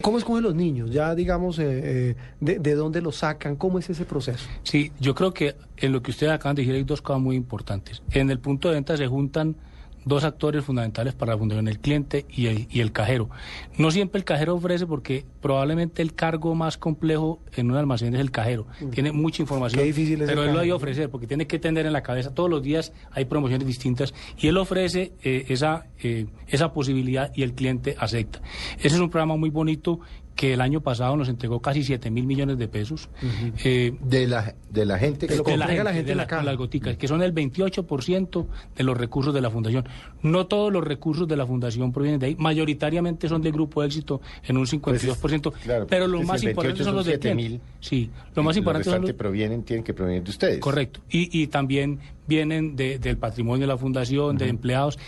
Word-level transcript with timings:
¿Cómo 0.00 0.18
escogen 0.18 0.44
los 0.44 0.54
niños? 0.54 0.92
Ya 0.92 1.12
digamos, 1.16 1.58
eh, 1.58 1.64
eh, 1.66 2.16
de, 2.38 2.60
de, 2.60 2.74
dónde 2.76 3.02
los 3.02 3.16
sacan? 3.16 3.56
¿Cómo 3.56 3.80
es 3.80 3.90
ese 3.90 4.04
proceso? 4.04 4.46
Sí, 4.62 4.92
yo 5.00 5.12
creo 5.12 5.34
que 5.34 5.56
en 5.76 5.90
lo 5.90 6.00
que 6.02 6.12
ustedes 6.12 6.32
acaban 6.32 6.54
de 6.54 6.62
decir 6.62 6.76
hay 6.76 6.84
dos 6.84 7.02
cosas 7.02 7.20
muy 7.20 7.34
importantes. 7.34 8.00
En 8.12 8.30
el 8.30 8.38
punto 8.38 8.68
de 8.68 8.74
venta 8.74 8.96
se 8.96 9.08
juntan 9.08 9.56
dos 10.04 10.24
actores 10.24 10.64
fundamentales 10.64 11.14
para 11.14 11.32
la 11.32 11.38
fundación, 11.38 11.68
el 11.68 11.78
cliente 11.78 12.26
y 12.30 12.46
el, 12.46 12.66
y 12.70 12.80
el, 12.80 12.92
cajero. 12.92 13.28
No 13.76 13.90
siempre 13.90 14.18
el 14.18 14.24
cajero 14.24 14.54
ofrece 14.54 14.86
porque 14.86 15.24
probablemente 15.40 16.02
el 16.02 16.14
cargo 16.14 16.54
más 16.54 16.78
complejo 16.78 17.40
en 17.54 17.70
un 17.70 17.76
almacén 17.76 18.14
es 18.14 18.20
el 18.20 18.30
cajero. 18.30 18.66
Mm. 18.80 18.90
Tiene 18.90 19.12
mucha 19.12 19.42
información, 19.42 19.80
Qué 19.80 19.86
difícil 19.86 20.22
es 20.22 20.28
pero 20.28 20.44
él 20.44 20.52
lo 20.52 20.60
hay 20.60 20.70
ofrecer 20.70 21.10
porque 21.10 21.26
tiene 21.26 21.46
que 21.46 21.58
tener 21.58 21.86
en 21.86 21.92
la 21.92 22.02
cabeza 22.02 22.34
todos 22.34 22.50
los 22.50 22.62
días 22.62 22.92
hay 23.12 23.24
promociones 23.24 23.66
distintas 23.66 24.14
y 24.36 24.48
él 24.48 24.56
ofrece 24.56 25.12
eh, 25.22 25.46
esa, 25.48 25.86
eh, 26.02 26.26
esa 26.46 26.72
posibilidad 26.72 27.32
y 27.34 27.42
el 27.42 27.54
cliente 27.54 27.96
acepta. 27.98 28.40
Ese 28.78 28.88
es 28.88 29.00
un 29.00 29.10
programa 29.10 29.36
muy 29.36 29.50
bonito 29.50 30.00
que 30.38 30.54
el 30.54 30.60
año 30.60 30.80
pasado 30.80 31.16
nos 31.16 31.28
entregó 31.28 31.60
casi 31.60 31.82
7 31.82 32.12
mil 32.12 32.24
millones 32.24 32.58
de 32.58 32.68
pesos. 32.68 33.10
Uh 33.20 33.26
-huh. 33.26 33.52
eh, 33.64 33.96
de, 34.00 34.28
la, 34.28 34.54
de 34.70 34.86
la 34.86 34.96
gente 34.96 35.26
que 35.26 35.34
lo 35.34 35.42
de 35.42 35.56
la 35.56 35.66
gente, 35.66 35.82
la 35.82 35.92
gente 35.92 36.10
de 36.10 36.14
la, 36.14 36.26
la 36.30 36.42
las 36.44 36.56
goticas, 36.56 36.96
que 36.96 37.08
son 37.08 37.22
el 37.22 37.34
28% 37.34 38.46
de 38.76 38.84
los 38.84 38.96
recursos 38.96 39.34
de 39.34 39.40
la 39.40 39.50
fundación. 39.50 39.84
No 40.22 40.46
todos 40.46 40.72
los 40.72 40.84
recursos 40.84 41.26
de 41.26 41.36
la 41.36 41.44
fundación 41.44 41.92
provienen 41.92 42.20
de 42.20 42.26
ahí, 42.26 42.36
mayoritariamente 42.38 43.28
son 43.28 43.42
del 43.42 43.50
grupo 43.50 43.82
éxito 43.82 44.20
en 44.44 44.58
un 44.58 44.66
52%, 44.66 45.50
pues, 45.50 45.62
claro, 45.64 45.88
pero 45.88 46.06
lo 46.06 46.22
más 46.22 46.40
importante 46.44 46.84
son 46.84 46.94
los 46.94 47.06
de 47.06 47.34
mil. 47.34 47.60
Sí, 47.80 48.08
lo 48.36 48.44
más 48.44 48.56
importante 48.56 48.88
son 48.88 49.02
los 49.02 49.12
provienen 49.14 49.64
tienen 49.64 49.82
que 49.82 49.92
provenir 49.92 50.22
de 50.22 50.30
ustedes. 50.30 50.60
Correcto. 50.60 51.00
Y, 51.10 51.42
y 51.42 51.48
también 51.48 51.98
vienen 52.28 52.76
de, 52.76 53.00
del 53.00 53.16
patrimonio 53.16 53.62
de 53.62 53.72
la 53.72 53.78
fundación, 53.78 54.36
uh 54.36 54.38
-huh. 54.38 54.38
de 54.38 54.48
empleados, 54.48 54.98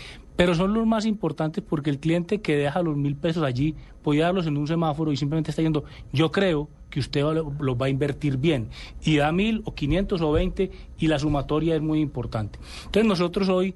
pero 0.41 0.55
son 0.55 0.73
los 0.73 0.87
más 0.87 1.05
importantes 1.05 1.63
porque 1.63 1.91
el 1.91 1.99
cliente 1.99 2.41
que 2.41 2.55
deja 2.55 2.81
los 2.81 2.97
mil 2.97 3.15
pesos 3.15 3.43
allí 3.43 3.75
puede 4.01 4.21
darlos 4.21 4.47
en 4.47 4.57
un 4.57 4.65
semáforo 4.65 5.11
y 5.11 5.15
simplemente 5.15 5.51
está 5.51 5.61
diciendo, 5.61 5.83
yo 6.11 6.31
creo 6.31 6.67
que 6.91 6.99
usted 6.99 7.23
los 7.23 7.75
va 7.75 7.87
a 7.87 7.89
invertir 7.89 8.37
bien. 8.37 8.69
Y 9.01 9.15
da 9.17 9.31
mil 9.31 9.63
o 9.65 9.73
quinientos 9.73 10.21
o 10.21 10.31
veinte 10.31 10.69
y 10.99 11.07
la 11.07 11.17
sumatoria 11.17 11.75
es 11.75 11.81
muy 11.81 11.99
importante. 11.99 12.59
Entonces 12.85 13.05
nosotros 13.05 13.49
hoy 13.49 13.73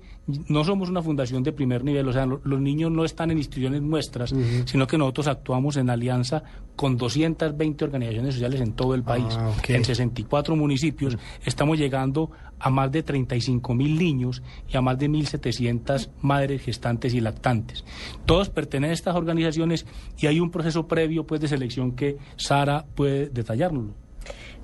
no 0.48 0.64
somos 0.64 0.90
una 0.90 1.02
fundación 1.02 1.44
de 1.44 1.52
primer 1.52 1.84
nivel, 1.84 2.08
o 2.08 2.14
sea, 2.14 2.26
lo, 2.26 2.42
los 2.44 2.60
niños 2.60 2.92
no 2.92 3.06
están 3.06 3.32
en 3.32 3.38
instituciones 3.38 3.82
nuestras, 3.82 4.32
uh 4.32 4.38
-huh. 4.38 4.68
sino 4.68 4.88
que 4.88 4.98
nosotros 4.98 5.28
actuamos 5.28 5.78
en 5.78 5.90
alianza 5.90 6.44
con 6.76 6.98
220 6.98 7.86
organizaciones 7.86 8.36
sociales 8.36 8.62
en 8.62 8.74
todo 8.74 8.96
el 8.96 9.04
país, 9.04 9.36
ah, 9.38 9.52
okay. 9.58 9.76
en 9.76 9.86
64 9.86 10.56
municipios. 10.56 11.16
Uh 11.16 11.18
-huh. 11.18 11.22
Estamos 11.46 11.78
llegando 11.78 12.32
a 12.60 12.70
más 12.70 12.92
de 12.92 13.04
35 13.04 13.74
mil 13.76 13.98
niños 13.98 14.42
y 14.68 14.78
a 14.78 14.82
más 14.82 14.98
de 14.98 15.10
1.700 15.10 16.10
madres 16.22 16.62
gestantes 16.62 17.14
y 17.14 17.22
lactantes. 17.22 17.84
Todos 18.26 18.50
pertenecen 18.50 18.92
a 18.92 18.94
estas 18.94 19.16
organizaciones 19.16 19.86
y 20.18 20.28
hay 20.28 20.40
un 20.40 20.52
proceso 20.52 20.88
previo 20.88 21.26
pues 21.26 21.42
de 21.42 21.48
selección 21.48 21.92
que 21.94 22.18
Sara 22.36 22.86
puede 22.96 23.05
detallárnoslo. 23.06 23.94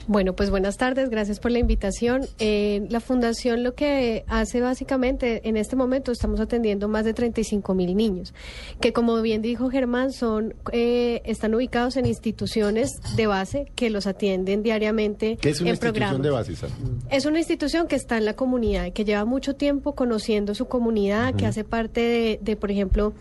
Bueno, 0.07 0.33
pues 0.35 0.49
buenas 0.49 0.77
tardes, 0.77 1.09
gracias 1.09 1.39
por 1.39 1.51
la 1.51 1.59
invitación. 1.59 2.27
Eh, 2.39 2.87
la 2.89 2.99
fundación 2.99 3.63
lo 3.63 3.75
que 3.75 4.23
hace 4.27 4.59
básicamente, 4.59 5.47
en 5.47 5.57
este 5.57 5.75
momento 5.75 6.11
estamos 6.11 6.39
atendiendo 6.39 6.87
más 6.87 7.05
de 7.05 7.13
35 7.13 7.73
mil 7.75 7.95
niños, 7.95 8.33
que 8.79 8.93
como 8.93 9.21
bien 9.21 9.41
dijo 9.41 9.69
Germán, 9.69 10.11
son 10.11 10.55
eh, 10.71 11.21
están 11.25 11.53
ubicados 11.53 11.97
en 11.97 12.05
instituciones 12.07 12.89
de 13.15 13.27
base 13.27 13.71
que 13.75 13.89
los 13.89 14.07
atienden 14.07 14.63
diariamente 14.63 15.37
¿Qué 15.39 15.49
es 15.51 15.61
una 15.61 15.69
en 15.69 15.75
institución 15.75 15.93
programas. 15.93 16.21
de 16.23 16.29
base? 16.29 16.55
Sara? 16.55 16.73
Es 17.11 17.25
una 17.25 17.37
institución 17.37 17.87
que 17.87 17.95
está 17.95 18.17
en 18.17 18.25
la 18.25 18.33
comunidad, 18.33 18.91
que 18.93 19.05
lleva 19.05 19.23
mucho 19.25 19.55
tiempo 19.55 19.93
conociendo 19.93 20.55
su 20.55 20.65
comunidad, 20.65 21.29
uh 21.29 21.33
-huh. 21.33 21.37
que 21.37 21.45
hace 21.45 21.63
parte 21.63 22.01
de, 22.01 22.39
de 22.41 22.55
por 22.55 22.71
ejemplo, 22.71 23.13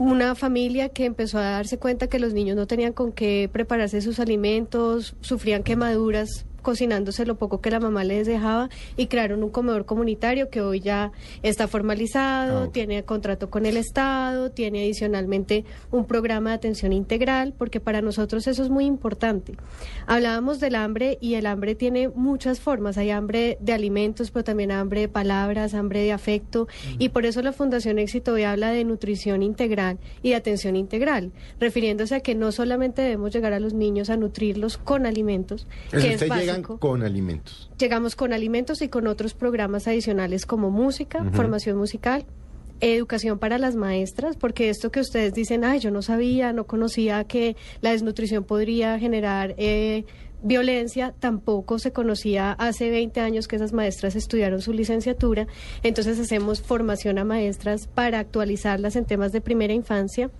una 0.00 0.34
familia 0.34 0.88
que 0.88 1.04
empezó 1.04 1.36
a 1.36 1.42
darse 1.42 1.78
cuenta 1.78 2.06
que 2.06 2.18
los 2.18 2.32
niños 2.32 2.56
no 2.56 2.66
tenían 2.66 2.94
con 2.94 3.12
qué 3.12 3.50
prepararse 3.52 4.00
sus 4.00 4.18
alimentos, 4.18 5.14
sufrían 5.20 5.62
quemaduras 5.62 6.46
cocinándose 6.60 7.26
lo 7.26 7.36
poco 7.36 7.60
que 7.60 7.70
la 7.70 7.80
mamá 7.80 8.04
les 8.04 8.26
dejaba 8.26 8.68
y 8.96 9.06
crearon 9.06 9.42
un 9.42 9.50
comedor 9.50 9.86
comunitario 9.86 10.50
que 10.50 10.60
hoy 10.60 10.80
ya 10.80 11.12
está 11.42 11.68
formalizado, 11.68 12.64
oh. 12.64 12.68
tiene 12.68 13.04
contrato 13.04 13.50
con 13.50 13.66
el 13.66 13.76
Estado, 13.76 14.50
tiene 14.50 14.82
adicionalmente 14.82 15.64
un 15.90 16.04
programa 16.04 16.50
de 16.50 16.56
atención 16.56 16.92
integral, 16.92 17.54
porque 17.56 17.80
para 17.80 18.02
nosotros 18.02 18.46
eso 18.46 18.62
es 18.62 18.70
muy 18.70 18.84
importante. 18.84 19.54
Hablábamos 20.06 20.60
del 20.60 20.74
hambre 20.74 21.18
y 21.20 21.34
el 21.34 21.46
hambre 21.46 21.74
tiene 21.74 22.08
muchas 22.08 22.60
formas, 22.60 22.98
hay 22.98 23.10
hambre 23.10 23.58
de 23.60 23.72
alimentos, 23.72 24.30
pero 24.30 24.44
también 24.44 24.70
hambre 24.70 25.02
de 25.02 25.08
palabras, 25.08 25.74
hambre 25.74 26.02
de 26.02 26.12
afecto, 26.12 26.66
mm. 26.66 27.02
y 27.02 27.08
por 27.10 27.26
eso 27.26 27.42
la 27.42 27.52
Fundación 27.52 27.98
Éxito 27.98 28.32
hoy 28.32 28.44
habla 28.44 28.70
de 28.70 28.84
nutrición 28.84 29.42
integral 29.42 29.98
y 30.22 30.30
de 30.30 30.36
atención 30.36 30.76
integral, 30.76 31.32
refiriéndose 31.58 32.14
a 32.14 32.20
que 32.20 32.34
no 32.34 32.52
solamente 32.52 33.02
debemos 33.02 33.32
llegar 33.32 33.52
a 33.52 33.60
los 33.60 33.74
niños 33.74 34.10
a 34.10 34.16
nutrirlos 34.16 34.76
con 34.78 35.06
alimentos, 35.06 35.66
que 35.90 36.14
es 36.14 36.24
con 36.78 37.02
alimentos. 37.02 37.70
Llegamos 37.78 38.16
con 38.16 38.32
alimentos 38.32 38.82
y 38.82 38.88
con 38.88 39.06
otros 39.06 39.34
programas 39.34 39.86
adicionales 39.86 40.46
como 40.46 40.70
música, 40.70 41.22
uh 41.22 41.26
-huh. 41.26 41.32
formación 41.32 41.76
musical, 41.76 42.26
educación 42.80 43.38
para 43.38 43.58
las 43.58 43.76
maestras, 43.76 44.36
porque 44.36 44.70
esto 44.70 44.90
que 44.90 45.00
ustedes 45.00 45.34
dicen, 45.34 45.64
ay, 45.64 45.80
yo 45.80 45.90
no 45.90 46.02
sabía, 46.02 46.52
no 46.52 46.66
conocía 46.66 47.24
que 47.24 47.56
la 47.80 47.92
desnutrición 47.92 48.44
podría 48.44 48.98
generar 48.98 49.54
eh, 49.58 50.04
violencia, 50.42 51.14
tampoco 51.18 51.78
se 51.78 51.92
conocía 51.92 52.52
hace 52.52 52.90
20 52.90 53.20
años 53.20 53.46
que 53.46 53.56
esas 53.56 53.72
maestras 53.72 54.16
estudiaron 54.16 54.62
su 54.62 54.72
licenciatura, 54.72 55.46
entonces 55.82 56.18
hacemos 56.18 56.62
formación 56.62 57.18
a 57.18 57.24
maestras 57.24 57.86
para 57.86 58.18
actualizarlas 58.18 58.96
en 58.96 59.04
temas 59.04 59.32
de 59.32 59.40
primera 59.40 59.74
infancia, 59.74 60.30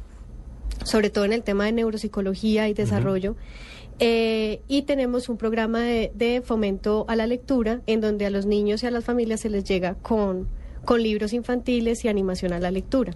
sobre 0.84 1.10
todo 1.10 1.26
en 1.26 1.34
el 1.34 1.42
tema 1.42 1.66
de 1.66 1.72
neuropsicología 1.72 2.68
y 2.68 2.74
desarrollo. 2.74 3.32
Uh 3.32 3.34
-huh. 3.34 3.69
Eh, 4.00 4.62
y 4.66 4.82
tenemos 4.82 5.28
un 5.28 5.36
programa 5.36 5.80
de, 5.82 6.10
de, 6.14 6.42
fomento 6.42 7.04
a 7.08 7.16
la 7.16 7.26
lectura 7.26 7.82
en 7.86 8.00
donde 8.00 8.26
a 8.26 8.30
los 8.30 8.46
niños 8.46 8.82
y 8.82 8.86
a 8.86 8.90
las 8.90 9.04
familias 9.04 9.40
se 9.40 9.50
les 9.50 9.64
llega 9.64 9.94
con, 9.94 10.48
con 10.84 11.02
libros 11.02 11.32
infantiles 11.32 12.04
y 12.04 12.08
animación 12.08 12.52
a 12.52 12.58
la 12.58 12.70
lectura. 12.70 13.14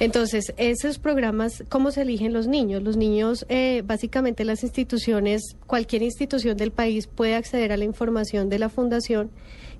Entonces, 0.00 0.52
esos 0.58 0.98
programas, 0.98 1.64
¿cómo 1.68 1.90
se 1.90 2.02
eligen 2.02 2.32
los 2.32 2.46
niños? 2.46 2.82
Los 2.82 2.96
niños, 2.96 3.46
eh, 3.48 3.82
básicamente 3.84 4.44
las 4.44 4.62
instituciones, 4.62 5.56
cualquier 5.66 6.02
institución 6.02 6.56
del 6.56 6.70
país 6.70 7.08
puede 7.08 7.34
acceder 7.34 7.72
a 7.72 7.76
la 7.76 7.84
información 7.84 8.48
de 8.48 8.58
la 8.58 8.68
fundación 8.68 9.30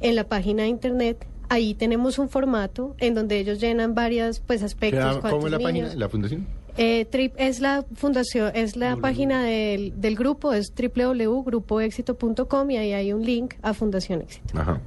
en 0.00 0.16
la 0.16 0.24
página 0.28 0.62
de 0.64 0.70
internet 0.70 1.26
Ahí 1.50 1.74
tenemos 1.74 2.18
un 2.18 2.28
formato 2.28 2.94
en 2.98 3.14
donde 3.14 3.38
ellos 3.38 3.58
llenan 3.58 3.94
varios 3.94 4.40
pues 4.40 4.62
aspectos. 4.62 5.18
¿Cómo 5.18 5.46
es 5.46 5.52
la 5.52 5.58
niños. 5.58 5.62
página, 5.62 5.94
la 5.94 6.08
fundación? 6.08 6.46
Eh, 6.78 7.04
trip, 7.06 7.34
es 7.36 7.60
la 7.60 7.84
fundación, 7.94 8.52
es 8.54 8.76
la 8.76 8.90
W. 8.90 9.02
página 9.02 9.42
del, 9.42 10.00
del 10.00 10.14
grupo, 10.14 10.52
es 10.52 10.72
www.grupoexito.com 10.72 12.70
y 12.70 12.76
ahí 12.76 12.92
hay 12.92 13.12
un 13.12 13.24
link 13.24 13.54
a 13.62 13.74
Fundación 13.74 14.22
Éxito. 14.22 14.58
Ajá. 14.58 14.80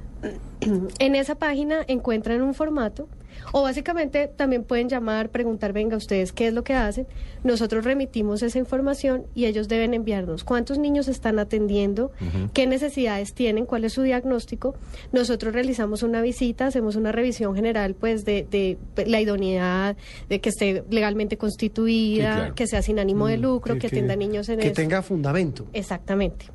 En 0.98 1.14
esa 1.16 1.34
página 1.34 1.84
encuentran 1.88 2.42
un 2.42 2.54
formato 2.54 3.08
o 3.50 3.62
básicamente 3.62 4.28
también 4.28 4.62
pueden 4.62 4.88
llamar, 4.88 5.30
preguntar, 5.30 5.72
venga, 5.72 5.96
ustedes 5.96 6.32
qué 6.32 6.46
es 6.48 6.54
lo 6.54 6.62
que 6.62 6.74
hacen. 6.74 7.06
Nosotros 7.42 7.84
remitimos 7.84 8.42
esa 8.42 8.58
información 8.58 9.24
y 9.34 9.46
ellos 9.46 9.66
deben 9.68 9.94
enviarnos 9.94 10.44
cuántos 10.44 10.78
niños 10.78 11.08
están 11.08 11.38
atendiendo, 11.40 12.12
qué 12.52 12.66
necesidades 12.68 13.34
tienen, 13.34 13.66
cuál 13.66 13.84
es 13.84 13.94
su 13.94 14.02
diagnóstico. 14.02 14.74
Nosotros 15.12 15.52
realizamos 15.54 16.02
una 16.04 16.20
visita, 16.22 16.66
hacemos 16.66 16.94
una 16.94 17.10
revisión 17.10 17.56
general 17.56 17.94
pues 17.94 18.24
de, 18.24 18.46
de 18.48 18.78
la 19.06 19.20
idoneidad, 19.20 19.96
de 20.28 20.40
que 20.40 20.50
esté 20.50 20.84
legalmente 20.90 21.36
constituida, 21.36 22.32
Sí, 22.34 22.38
claro. 22.38 22.54
que 22.54 22.66
sea 22.68 22.82
sin 22.82 22.98
ánimo 23.00 23.26
de 23.26 23.38
Mm, 23.38 23.42
lucro, 23.42 23.74
que- 23.74 23.80
que, 23.80 23.88
que- 23.88 23.96
atienda 23.96 24.14
niños 24.14 24.48
en 24.50 24.60
Que 24.60 24.66
eso. 24.68 24.74
tenga 24.76 25.02
fundamento. 25.02 25.66
Exactamente. 25.72 26.46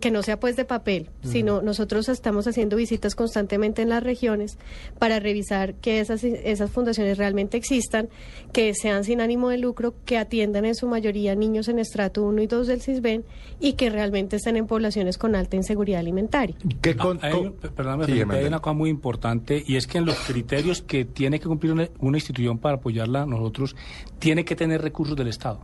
Que 0.00 0.10
no 0.10 0.22
sea 0.24 0.40
pues 0.40 0.56
de 0.56 0.64
papel, 0.64 1.10
sino 1.22 1.62
nosotros 1.62 2.08
estamos 2.08 2.48
haciendo 2.48 2.74
visitas 2.76 3.14
constantemente 3.14 3.82
en 3.82 3.88
las 3.88 4.02
regiones 4.02 4.58
para 4.98 5.20
revisar 5.20 5.74
que 5.74 6.00
esas, 6.00 6.24
esas 6.24 6.70
fundaciones 6.72 7.18
realmente 7.18 7.56
existan, 7.56 8.08
que 8.52 8.74
sean 8.74 9.04
sin 9.04 9.20
ánimo 9.20 9.48
de 9.48 9.58
lucro, 9.58 9.94
que 10.04 10.18
atiendan 10.18 10.64
en 10.64 10.74
su 10.74 10.88
mayoría 10.88 11.36
niños 11.36 11.68
en 11.68 11.78
estrato 11.78 12.24
1 12.24 12.42
y 12.42 12.46
2 12.48 12.66
del 12.66 12.80
CISBEN 12.82 13.24
y 13.60 13.74
que 13.74 13.90
realmente 13.90 14.36
estén 14.36 14.56
en 14.56 14.66
poblaciones 14.66 15.18
con 15.18 15.36
alta 15.36 15.54
inseguridad 15.54 16.00
alimentaria. 16.00 16.56
¿Qué 16.82 16.94
No, 16.96 17.02
con- 17.04 17.18
hay, 17.22 17.32
con- 17.32 17.52
pe- 17.52 17.68
perdóname, 17.70 18.04
Sí, 18.06 18.10
Felipe, 18.12 18.18
Germán, 18.26 18.36
hay 18.38 18.46
una 18.46 18.58
cosa 18.60 18.74
muy 18.74 18.90
importante 18.90 19.62
y 19.64 19.76
es 19.76 19.86
que 19.86 19.98
en 19.98 20.04
los 20.06 20.16
criterios 20.16 20.82
que 20.82 21.04
tiene 21.04 21.38
que 21.38 21.46
cumplir 21.46 21.72
una, 21.72 21.88
una 22.00 22.16
institución 22.16 22.58
para 22.58 22.76
apoyarla 22.78 23.24
nosotros, 23.24 23.76
tiene 24.18 24.44
que 24.44 24.56
tener 24.56 24.82
recursos 24.82 25.16
del 25.16 25.28
Estado. 25.28 25.60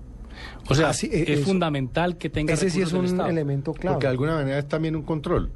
O 0.69 0.75
sea, 0.75 0.88
Ah, 0.90 0.93
sí, 0.93 1.08
eh, 1.12 1.25
es 1.28 1.38
eso. 1.40 1.46
fundamental 1.48 2.16
que 2.16 2.31
tenga 2.31 2.54
Ese 2.54 2.70
sí 2.70 2.81
es 2.82 2.93
un 2.93 3.04
Estado. 3.04 3.28
elemento 3.28 3.72
clave. 3.72 3.94
Porque 3.94 4.06
de 4.06 4.10
alguna 4.10 4.34
manera 4.34 4.58
es 4.58 4.69
también 4.69 4.96
un 4.96 5.02
control. 5.02 5.50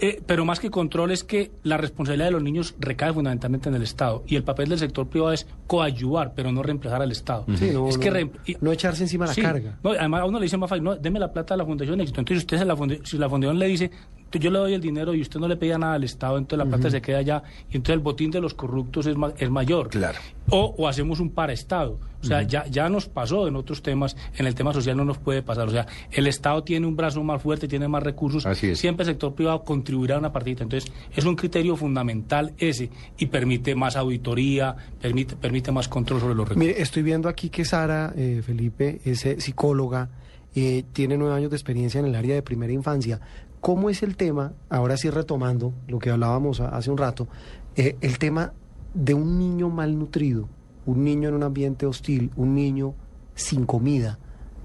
Eh, 0.00 0.22
pero 0.24 0.44
más 0.44 0.60
que 0.60 0.70
control 0.70 1.10
es 1.10 1.24
que 1.24 1.50
la 1.64 1.76
responsabilidad 1.76 2.26
de 2.26 2.30
los 2.30 2.42
niños 2.44 2.76
recae 2.78 3.12
fundamentalmente 3.12 3.68
en 3.68 3.74
el 3.74 3.82
Estado 3.82 4.22
y 4.28 4.36
el 4.36 4.44
papel 4.44 4.68
del 4.68 4.78
sector 4.78 5.08
privado 5.08 5.32
es 5.32 5.44
coadyuvar, 5.66 6.34
pero 6.36 6.52
no 6.52 6.62
reemplazar 6.62 7.02
al 7.02 7.10
Estado. 7.10 7.44
Sí, 7.56 7.70
no, 7.72 7.88
es 7.88 7.96
no, 7.96 8.00
que 8.02 8.10
re- 8.10 8.30
no 8.60 8.70
echarse 8.70 9.02
encima 9.02 9.26
la 9.26 9.34
Sí. 9.34 9.42
carga. 9.42 9.76
No, 9.82 9.90
además 9.90 10.20
a 10.20 10.24
uno 10.26 10.38
le 10.38 10.44
dice 10.44 10.56
más 10.56 10.70
fácil, 10.70 10.84
no, 10.84 10.94
deme 10.94 11.18
la 11.18 11.32
plata 11.32 11.54
a 11.54 11.56
la 11.56 11.64
Fundación 11.64 12.00
Éxito. 12.00 12.20
Entonces 12.20 12.44
usted 12.44 12.58
se 12.58 12.64
la 12.64 12.76
funde- 12.76 13.00
si 13.04 13.18
la 13.18 13.28
Fundación 13.28 13.58
le 13.58 13.66
dice, 13.66 13.90
Entonces 14.28 14.42
yo 14.44 14.50
le 14.50 14.58
doy 14.58 14.74
el 14.74 14.82
dinero 14.82 15.14
y 15.14 15.22
usted 15.22 15.40
no 15.40 15.48
le 15.48 15.56
pedía 15.56 15.78
nada 15.78 15.94
al 15.94 16.04
Estado, 16.04 16.36
entonces 16.36 16.58
la 16.66 16.70
plata 16.70 16.90
se 16.90 17.00
queda 17.00 17.18
allá 17.18 17.42
y 17.70 17.76
entonces 17.76 17.94
el 17.94 18.00
botín 18.00 18.30
de 18.30 18.42
los 18.42 18.52
corruptos 18.52 19.06
es, 19.06 19.16
ma- 19.16 19.32
es 19.38 19.48
mayor. 19.48 19.88
Claro. 19.88 20.18
O, 20.50 20.74
o 20.76 20.86
hacemos 20.86 21.18
un 21.20 21.30
paraestado. 21.30 21.98
O 22.20 22.24
sea, 22.26 22.42
ya, 22.42 22.66
ya 22.66 22.88
nos 22.88 23.06
pasó 23.06 23.46
en 23.46 23.54
otros 23.54 23.80
temas, 23.80 24.16
en 24.36 24.46
el 24.46 24.54
tema 24.54 24.72
social 24.74 24.96
no 24.96 25.04
nos 25.04 25.18
puede 25.18 25.40
pasar. 25.40 25.68
O 25.68 25.70
sea, 25.70 25.86
el 26.10 26.26
Estado 26.26 26.62
tiene 26.64 26.84
un 26.86 26.96
brazo 26.96 27.22
más 27.22 27.40
fuerte, 27.40 27.68
tiene 27.68 27.86
más 27.88 28.02
recursos. 28.02 28.44
Así 28.44 28.66
es. 28.70 28.78
Siempre 28.80 29.04
el 29.04 29.10
sector 29.12 29.34
privado 29.34 29.62
contribuirá 29.62 30.18
una 30.18 30.32
partida. 30.32 30.64
Entonces, 30.64 30.90
es 31.14 31.24
un 31.24 31.36
criterio 31.36 31.76
fundamental 31.76 32.52
ese 32.58 32.90
y 33.18 33.26
permite 33.26 33.74
más 33.76 33.94
auditoría, 33.96 34.74
permite, 35.00 35.36
permite 35.36 35.70
más 35.72 35.88
control 35.88 36.20
sobre 36.20 36.34
los 36.34 36.48
recursos. 36.48 36.68
Mire, 36.68 36.82
estoy 36.82 37.02
viendo 37.04 37.28
aquí 37.28 37.50
que 37.50 37.64
Sara 37.64 38.12
eh, 38.16 38.42
Felipe 38.44 39.00
es 39.04 39.24
eh, 39.24 39.40
psicóloga, 39.40 40.08
eh, 40.54 40.84
tiene 40.92 41.16
nueve 41.16 41.34
años 41.34 41.50
de 41.50 41.56
experiencia 41.56 42.00
en 42.00 42.06
el 42.06 42.14
área 42.14 42.34
de 42.34 42.42
primera 42.42 42.72
infancia. 42.72 43.20
¿Cómo 43.60 43.90
es 43.90 44.02
el 44.02 44.16
tema, 44.16 44.52
ahora 44.68 44.96
sí 44.96 45.10
retomando 45.10 45.72
lo 45.86 45.98
que 45.98 46.10
hablábamos 46.10 46.60
hace 46.60 46.90
un 46.90 46.98
rato, 46.98 47.28
eh, 47.76 47.96
el 48.00 48.18
tema 48.18 48.52
de 48.94 49.14
un 49.14 49.38
niño 49.38 49.68
malnutrido, 49.68 50.48
un 50.86 51.04
niño 51.04 51.28
en 51.28 51.34
un 51.34 51.42
ambiente 51.42 51.86
hostil, 51.86 52.30
un 52.36 52.54
niño 52.54 52.94
sin 53.34 53.66
comida? 53.66 54.18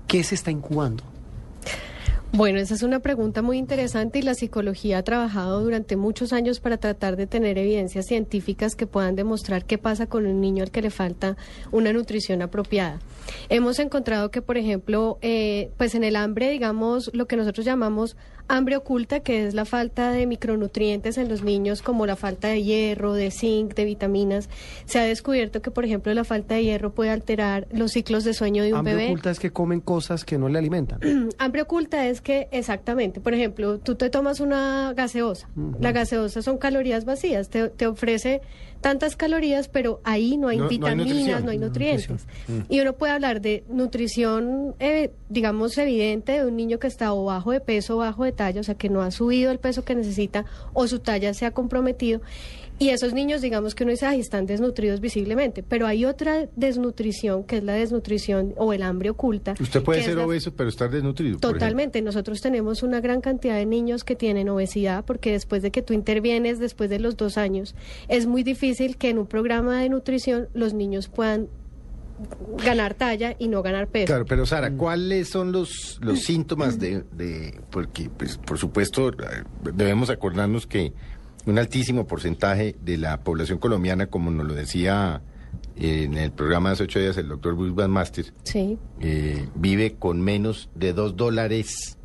¿Qué 0.07 0.23
se 0.23 0.35
está 0.35 0.51
incubando? 0.51 1.03
Bueno, 2.35 2.57
esa 2.57 2.73
es 2.73 2.81
una 2.81 2.99
pregunta 2.99 3.43
muy 3.43 3.59
interesante 3.59 4.17
y 4.17 4.23
la 4.23 4.33
psicología 4.33 4.97
ha 4.97 5.03
trabajado 5.03 5.61
durante 5.61 5.95
muchos 5.97 6.33
años 6.33 6.59
para 6.59 6.77
tratar 6.77 7.15
de 7.15 7.27
tener 7.27 7.59
evidencias 7.59 8.07
científicas 8.07 8.75
que 8.75 8.87
puedan 8.87 9.15
demostrar 9.15 9.65
qué 9.65 9.77
pasa 9.77 10.07
con 10.07 10.25
un 10.25 10.41
niño 10.41 10.63
al 10.63 10.71
que 10.71 10.81
le 10.81 10.89
falta 10.89 11.37
una 11.71 11.93
nutrición 11.93 12.41
apropiada. 12.41 12.97
Hemos 13.49 13.77
encontrado 13.77 14.31
que, 14.31 14.41
por 14.41 14.57
ejemplo, 14.57 15.19
eh, 15.21 15.69
pues 15.77 15.93
en 15.93 16.03
el 16.03 16.15
hambre, 16.15 16.49
digamos, 16.49 17.11
lo 17.13 17.27
que 17.27 17.37
nosotros 17.37 17.67
llamamos 17.67 18.17
hambre 18.47 18.77
oculta, 18.77 19.21
que 19.21 19.45
es 19.45 19.53
la 19.53 19.65
falta 19.65 20.11
de 20.11 20.25
micronutrientes 20.27 21.17
en 21.17 21.29
los 21.29 21.43
niños, 21.43 21.81
como 21.81 22.05
la 22.05 22.15
falta 22.15 22.49
de 22.49 22.63
hierro, 22.63 23.13
de 23.13 23.31
zinc, 23.31 23.73
de 23.73 23.85
vitaminas, 23.85 24.49
se 24.85 24.99
ha 24.99 25.03
descubierto 25.03 25.61
que, 25.61 25.71
por 25.71 25.85
ejemplo, 25.85 26.13
la 26.13 26.23
falta 26.23 26.55
de 26.55 26.63
hierro 26.63 26.93
puede 26.93 27.09
alterar 27.09 27.67
los 27.71 27.91
ciclos 27.91 28.23
de 28.23 28.33
sueño 28.33 28.63
de 28.63 28.73
un 28.73 28.79
Hambre 28.79 28.95
bebé. 28.95 29.07
oculta 29.07 29.31
es 29.31 29.39
que 29.39 29.51
comen 29.51 29.81
cosas 29.81 30.25
que 30.25 30.37
no 30.37 30.49
le 30.49 30.59
alimentan. 30.59 30.99
Hambre 31.37 31.61
oculta 31.63 32.07
es 32.07 32.21
que, 32.21 32.47
exactamente, 32.51 33.19
por 33.19 33.33
ejemplo, 33.33 33.79
tú 33.79 33.95
te 33.95 34.09
tomas 34.09 34.39
una 34.39 34.93
gaseosa. 34.93 35.49
La 35.79 35.91
gaseosa 35.91 36.41
son 36.41 36.57
calorías 36.57 37.05
vacías, 37.05 37.49
te, 37.49 37.69
te 37.69 37.87
ofrece 37.87 38.41
tantas 38.83 39.15
calorías, 39.15 39.67
pero 39.69 39.99
ahí 40.03 40.37
no 40.37 40.49
hay 40.49 40.57
No- 40.59 40.67
vitaminas, 40.67 41.07
no 41.07 41.35
hay 41.37 41.43
No 41.43 41.49
hay 41.51 41.57
nutrientes. 41.57 42.27
Y 42.69 42.79
uno 42.81 42.93
puede 42.93 43.13
hablar 43.13 43.41
de 43.41 43.63
nutrición, 43.69 44.75
eh, 44.79 45.09
digamos, 45.29 45.75
evidente 45.79 46.33
de 46.33 46.45
un 46.45 46.55
niño 46.55 46.77
que 46.77 46.87
está 46.87 47.13
o 47.13 47.25
bajo 47.25 47.51
de 47.51 47.61
peso 47.61 47.95
o 47.95 47.99
bajo 47.99 48.23
de 48.25 48.31
talla, 48.33 48.61
o 48.61 48.63
sea, 48.63 48.75
que 48.75 48.89
no 48.89 49.01
ha 49.01 49.09
subido 49.09 49.51
el 49.51 49.57
peso 49.57 49.83
que 49.83 49.95
necesita 49.95 50.45
o 50.73 50.85
su 50.87 50.99
talla 50.99 51.33
se 51.33 51.45
ha 51.47 51.51
comprometido. 51.51 52.21
Y 52.83 52.89
esos 52.89 53.13
niños, 53.13 53.41
digamos 53.41 53.75
que 53.75 53.83
uno 53.83 53.91
dice, 53.91 54.05
ay, 54.05 54.19
están 54.19 54.45
desnutridos 54.45 54.99
visiblemente, 54.99 55.63
pero 55.63 55.87
hay 55.87 56.03
otra 56.03 56.49
desnutrición, 56.57 57.45
que 57.45 57.57
es 57.57 57.63
la 57.63 57.73
desnutrición 57.73 58.53
o 58.57 58.73
el 58.73 58.83
hambre 58.83 59.09
oculta. 59.09 59.53
Usted 59.59 59.81
puede 59.83 60.03
ser 60.03 60.17
la- 60.17 60.25
obeso, 60.25 60.53
pero 60.53 60.67
estar 60.67 60.89
desnutrido. 60.91 61.39
por 61.39 61.53
Totalmente. 61.53 62.01
Nosotros 62.01 62.41
tenemos 62.41 62.83
una 62.83 62.99
gran 62.99 63.21
cantidad 63.21 63.55
de 63.55 63.65
niños 63.65 64.03
que 64.03 64.17
tienen 64.17 64.49
obesidad 64.49 65.05
porque 65.05 65.31
después 65.31 65.61
de 65.61 65.71
que 65.71 65.81
tú 65.81 65.93
intervienes, 65.93 66.59
después 66.59 66.89
de 66.89 66.99
los 66.99 67.15
dos 67.15 67.37
años, 67.37 67.73
es 68.09 68.25
muy 68.27 68.43
difícil 68.43 68.97
que 68.97 69.09
en 69.11 69.17
un 69.19 69.27
programa 69.27 69.79
de 69.79 69.87
nutrición 69.87 70.49
los 70.53 70.73
niños 70.73 71.07
puedan 71.07 71.47
ganar 72.63 72.93
talla 72.95 73.35
y 73.39 73.47
no 73.47 73.61
ganar 73.63 73.87
peso. 73.87 74.07
Claro, 74.07 74.25
pero 74.25 74.45
Sara, 74.45 74.71
¿cuáles 74.71 75.29
son 75.29 75.51
los, 75.51 75.99
los 76.01 76.19
síntomas 76.23 76.79
de, 76.79 77.03
de- 77.13 77.59
porque 77.71 78.09
pues 78.09 78.37
por 78.37 78.57
supuesto 78.57 79.09
eh, 79.09 79.13
debemos 79.73 80.09
acordarnos 80.09 80.67
que 80.67 80.91
un 81.45 81.57
altísimo 81.59 82.05
porcentaje 82.07 82.75
de 82.81 82.97
la 82.97 83.21
población 83.21 83.57
colombiana, 83.59 84.07
como 84.07 84.31
nos 84.31 84.45
lo 84.45 84.53
decía 84.53 85.21
eh, 85.75 86.03
en 86.03 86.17
el 86.17 86.31
programa 86.31 86.69
de 86.69 86.73
hace 86.73 86.83
ocho 86.83 86.99
días 86.99 87.17
el 87.17 87.27
doctor 87.27 87.55
Bruce 87.55 87.73
Van 87.73 87.91
Master, 87.91 88.25
Sí. 88.43 88.77
eh, 89.01 89.47
vive 89.55 89.95
con 89.95 90.21
menos 90.21 90.69
de 90.75 90.93
dos 90.93 91.15
dólares 91.15 91.97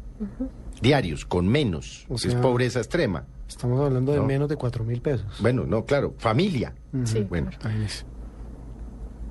diarios, 0.82 1.24
con 1.24 1.46
menos. 1.48 2.06
O 2.08 2.16
es 2.16 2.34
pobreza 2.34 2.80
extrema. 2.80 3.24
Estamos 3.48 3.80
hablando 3.80 4.12
de 4.12 4.18
No. 4.18 4.24
menos 4.26 4.48
de 4.48 4.56
cuatro 4.56 4.84
mil 4.84 5.00
pesos. 5.00 5.26
Bueno, 5.40 5.64
no, 5.66 5.84
claro, 5.84 6.14
familia. 6.18 6.74
Sí. 7.04 7.20
Bueno, 7.28 7.50
Ahí 7.62 7.82
es. 7.84 8.04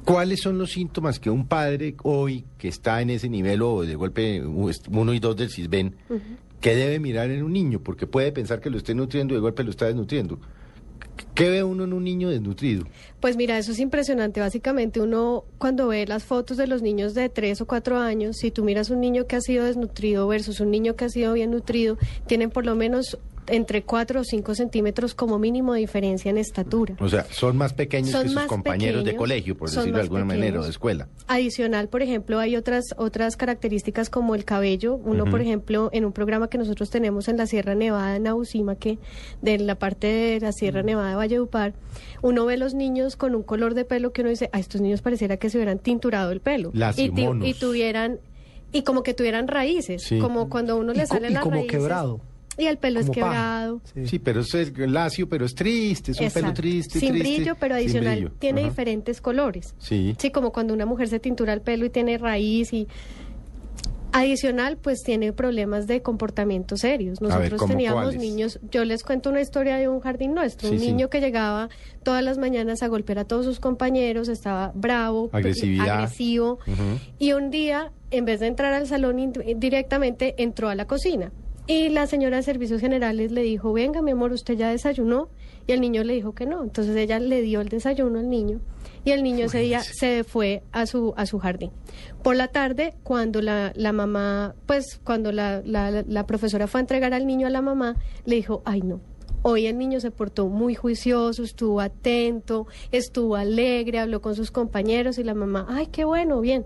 ¿Cuáles 0.07 0.39
son 0.39 0.57
los 0.57 0.71
síntomas 0.71 1.19
que 1.19 1.30
un 1.30 1.50
padre 1.50 1.98
hoy 2.04 2.45
que 2.57 2.69
está 2.69 3.01
en 3.01 3.09
ese 3.09 3.27
nivel 3.27 3.62
o 3.62 3.81
de 3.81 3.95
golpe 3.95 4.42
uno 4.42 5.13
y 5.13 5.19
dos 5.19 5.36
del 5.36 5.50
CISBEN 5.50 5.98
que 6.62 6.75
debe 6.77 6.98
mirar 6.98 7.30
en 7.30 7.44
un 7.44 7.51
niño? 7.51 7.81
Porque 7.81 8.07
puede 8.07 8.31
pensar 8.31 8.62
que 8.62 8.69
lo 8.69 8.77
esté 8.77 8.95
nutriendo 8.95 9.33
y 9.33 9.36
de 9.36 9.42
golpe 9.42 9.65
lo 9.65 9.69
está 9.71 9.86
desnutriendo. 9.88 10.39
¿Qué 11.36 11.50
ve 11.50 11.62
uno 11.62 11.83
en 11.83 11.92
un 11.92 12.06
niño 12.06 12.30
desnutrido? 12.30 12.86
Pues 13.19 13.36
mira, 13.36 13.57
eso 13.57 13.74
es 13.74 13.80
impresionante. 13.80 14.39
Básicamente 14.39 15.01
uno 15.01 15.44
cuando 15.57 15.89
ve 15.89 16.07
las 16.07 16.24
fotos 16.24 16.56
de 16.56 16.68
los 16.68 16.81
niños 16.81 17.13
de 17.13 17.27
3 17.27 17.59
o 17.59 17.68
4 17.68 17.98
años, 17.98 18.38
si 18.38 18.50
tú 18.50 18.63
miras 18.63 18.89
un 18.89 19.01
niño 19.01 19.27
que 19.27 19.36
ha 19.36 19.42
sido 19.42 19.65
desnutrido 19.65 20.25
versus 20.25 20.62
un 20.62 20.71
niño 20.71 20.95
que 20.95 21.04
ha 21.04 21.09
sido 21.09 21.33
bien 21.33 21.51
nutrido, 21.51 21.98
tienen 22.27 22.50
por 22.50 22.65
lo 22.65 22.75
menos 22.75 23.18
entre 23.47 23.83
4 23.83 24.21
o 24.21 24.23
5 24.23 24.55
centímetros 24.55 25.15
como 25.15 25.39
mínimo 25.39 25.73
de 25.73 25.79
diferencia 25.79 26.29
en 26.29 26.38
estatura. 26.38 26.95
O 26.99 27.09
sea, 27.09 27.25
son 27.31 27.57
más 27.57 27.73
pequeños 27.73 28.11
Son 28.11 28.23
que 28.23 28.29
sus 28.29 28.41
compañeros 28.44 29.03
de 29.05 29.15
colegio, 29.15 29.57
por 29.57 29.69
decirlo 29.69 29.95
de 29.97 30.01
alguna 30.03 30.25
manera, 30.25 30.59
o 30.59 30.63
de 30.63 30.69
escuela. 30.69 31.07
Adicional, 31.27 31.88
por 31.89 32.01
ejemplo, 32.01 32.39
hay 32.39 32.55
otras 32.55 32.85
otras 32.97 33.38
características 33.38 34.09
como 34.09 34.35
el 34.35 34.45
cabello. 34.45 34.95
Uno, 34.95 35.25
por 35.25 35.41
ejemplo, 35.41 35.89
en 35.94 36.05
un 36.05 36.11
programa 36.13 36.49
que 36.49 36.57
nosotros 36.57 36.89
tenemos 36.89 37.27
en 37.27 37.38
la 37.38 37.47
Sierra 37.47 37.75
Nevada, 37.75 38.15
en 38.15 38.27
Ausimaque, 38.27 38.97
de 39.41 39.57
la 39.59 39.75
parte 39.75 40.07
de 40.07 40.39
la 40.39 40.51
Sierra 40.51 40.83
Nevada 40.83 41.09
de 41.11 41.15
Valledupar, 41.15 41.73
uno 42.21 42.45
ve 42.45 42.57
los 42.57 42.73
niños 42.73 43.15
con 43.15 43.35
un 43.35 43.44
color 43.44 43.73
de 43.73 43.85
pelo 43.85 44.11
que 44.11 44.21
uno 44.21 44.29
dice, 44.29 44.49
a 44.51 44.59
estos 44.59 44.81
niños 44.81 45.01
pareciera 45.01 45.38
que 45.38 45.49
se 45.49 45.57
hubieran 45.57 45.79
tinturado 45.79 46.31
el 46.31 46.41
pelo. 46.41 46.71
y, 46.97 47.11
y 47.49 47.53
tuvieran 47.53 48.19
y 48.71 48.81
como 48.83 49.01
que 49.01 49.13
tuvieran 49.13 49.47
raíces, 49.47 50.03
Sí. 50.03 50.19
como 50.19 50.49
cuando 50.49 50.75
uno 50.77 50.91
Y 50.94 50.97
le 50.97 51.07
co- 51.07 51.17
y 51.17 51.29
las 51.29 51.41
como 51.44 51.55
raíces. 51.55 51.71
quebrado. 51.71 52.19
Y 52.57 52.65
el 52.65 52.77
pelo 52.77 53.00
es 53.00 53.09
quebrado. 53.09 53.81
Sí. 53.94 54.07
Sí, 54.07 54.19
pero 54.19 54.42
es 54.42 54.77
lacio, 54.77 55.30
pero 55.30 55.45
es 55.45 55.54
triste, 55.54 56.12
es 56.12 56.19
un 56.19 56.30
pelo 56.31 56.54
triste, 56.54 57.00
Sin 57.00 57.12
triste, 57.12 57.36
brillo, 57.36 57.56
pero 57.59 57.75
adicional 57.75 58.15
brillo. 58.19 58.31
tiene 58.39 58.62
Ajá. 58.62 58.69
diferentes 58.69 59.21
colores. 59.21 59.75
Sí. 59.77 60.15
Sí, 60.18 60.31
como 60.31 60.51
cuando 60.51 60.74
una 60.74 60.86
mujer 60.86 61.07
se 61.07 61.19
tintura 61.19 61.54
el 61.54 61.62
pelo 61.62 61.86
y 61.86 61.89
tiene 61.92 62.18
raíz 62.18 62.74
y 62.74 62.88
adicional 64.13 64.77
pues 64.77 65.04
tiene 65.04 65.33
problemas 65.33 65.86
de 65.86 66.01
comportamiento 66.01 66.77
serios. 66.77 67.21
Nosotros 67.21 67.59
¿cómo 67.59 67.74
teníamos 67.74 68.04
cuáles? 68.06 68.19
niños, 68.21 68.59
yo 68.71 68.83
les 68.86 69.04
cuento 69.04 69.30
una 69.30 69.42
historia 69.42 69.77
de 69.77 69.88
un 69.89 70.00
jardín 70.00 70.33
nuestro, 70.33 70.69
Sí, 70.69 70.75
un 70.75 70.81
sí. 70.81 70.88
niño 70.88 71.09
que 71.09 71.19
llegaba 71.19 71.69
todas 72.04 72.24
las 72.24 72.38
mañanas 72.38 72.81
a 72.81 72.88
golpear 72.88 73.19
a 73.19 73.25
todos 73.25 73.45
sus 73.45 73.59
compañeros, 73.59 74.30
estaba 74.30 74.71
bravo, 74.74 75.30
Agresividad. 75.33 75.89
agresivo 75.98 76.57
y 77.19 77.33
un 77.33 77.51
día 77.51 77.92
en 78.09 78.25
vez 78.25 78.39
de 78.39 78.48
entrar 78.48 78.74
al 78.74 78.88
salón 78.88 79.33
directamente 79.57 80.33
entró 80.42 80.69
a 80.69 80.76
la 80.76 80.85
cocina. 80.87 81.31
Y 81.68 81.90
la 81.90 82.07
señora 82.07 82.38
de 82.38 82.44
servicios 82.44 82.80
generales 82.80 83.31
le 83.31 83.42
dijo, 83.42 83.74
venga 83.74 84.02
mi 84.02 84.12
amor, 84.12 84.31
usted 84.31 84.56
ya 84.56 84.69
desayunó. 84.69 85.30
Y 85.68 85.74
el 85.74 85.81
niño 85.81 86.04
le 86.06 86.14
dijo 86.14 86.33
que 86.33 86.45
no. 86.45 86.64
Entonces 86.64 86.95
ella 86.95 87.19
le 87.19 87.42
dio 87.42 87.59
el 87.59 87.68
desayuno 87.68 88.19
al 88.19 88.30
niño 88.30 88.62
y 89.04 89.12
el 89.12 89.24
niño 89.24 89.45
ese 89.45 89.59
día 89.59 89.81
se 89.81 90.24
fue 90.24 90.64
a 90.71 90.86
su, 90.86 91.14
a 91.18 91.26
su 91.26 91.40
jardín. 91.40 91.71
Por 92.24 92.36
la 92.36 92.50
tarde, 92.50 92.94
cuando 93.04 93.42
la, 93.42 93.71
la 93.76 93.92
mamá, 93.92 94.56
pues 94.66 95.00
cuando 95.04 95.31
la, 95.31 95.62
la, 95.66 96.04
la 96.07 96.26
profesora 96.26 96.68
fue 96.68 96.80
a 96.80 96.83
entregar 96.83 97.14
al 97.14 97.28
niño 97.28 97.47
a 97.47 97.50
la 97.50 97.62
mamá, 97.62 97.95
le 98.26 98.36
dijo, 98.36 98.62
ay 98.66 98.81
no. 98.81 99.02
Hoy 99.44 99.66
el 99.68 99.78
niño 99.78 100.00
se 100.00 100.12
portó 100.12 100.47
muy 100.47 100.76
juicioso, 100.76 101.44
estuvo 101.44 101.80
atento, 101.80 102.68
estuvo 102.92 103.36
alegre, 103.36 104.00
habló 104.00 104.21
con 104.21 104.36
sus 104.36 104.52
compañeros 104.52 105.19
y 105.19 105.24
la 105.24 105.33
mamá, 105.33 105.66
ay, 105.69 105.88
qué 105.88 106.04
bueno, 106.04 106.42
bien. 106.42 106.66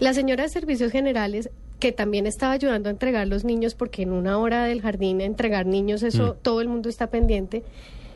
La 0.00 0.14
señora 0.14 0.44
de 0.44 0.48
servicios 0.48 0.90
generales, 0.90 1.50
que 1.78 1.92
también 1.92 2.26
estaba 2.26 2.52
ayudando 2.52 2.88
a 2.88 2.92
entregar 2.92 3.28
los 3.28 3.44
niños, 3.44 3.74
porque 3.74 4.02
en 4.02 4.12
una 4.12 4.38
hora 4.38 4.64
del 4.64 4.82
jardín 4.82 5.20
entregar 5.20 5.66
niños, 5.66 6.02
eso 6.02 6.34
todo 6.34 6.60
el 6.60 6.68
mundo 6.68 6.88
está 6.88 7.08
pendiente, 7.08 7.62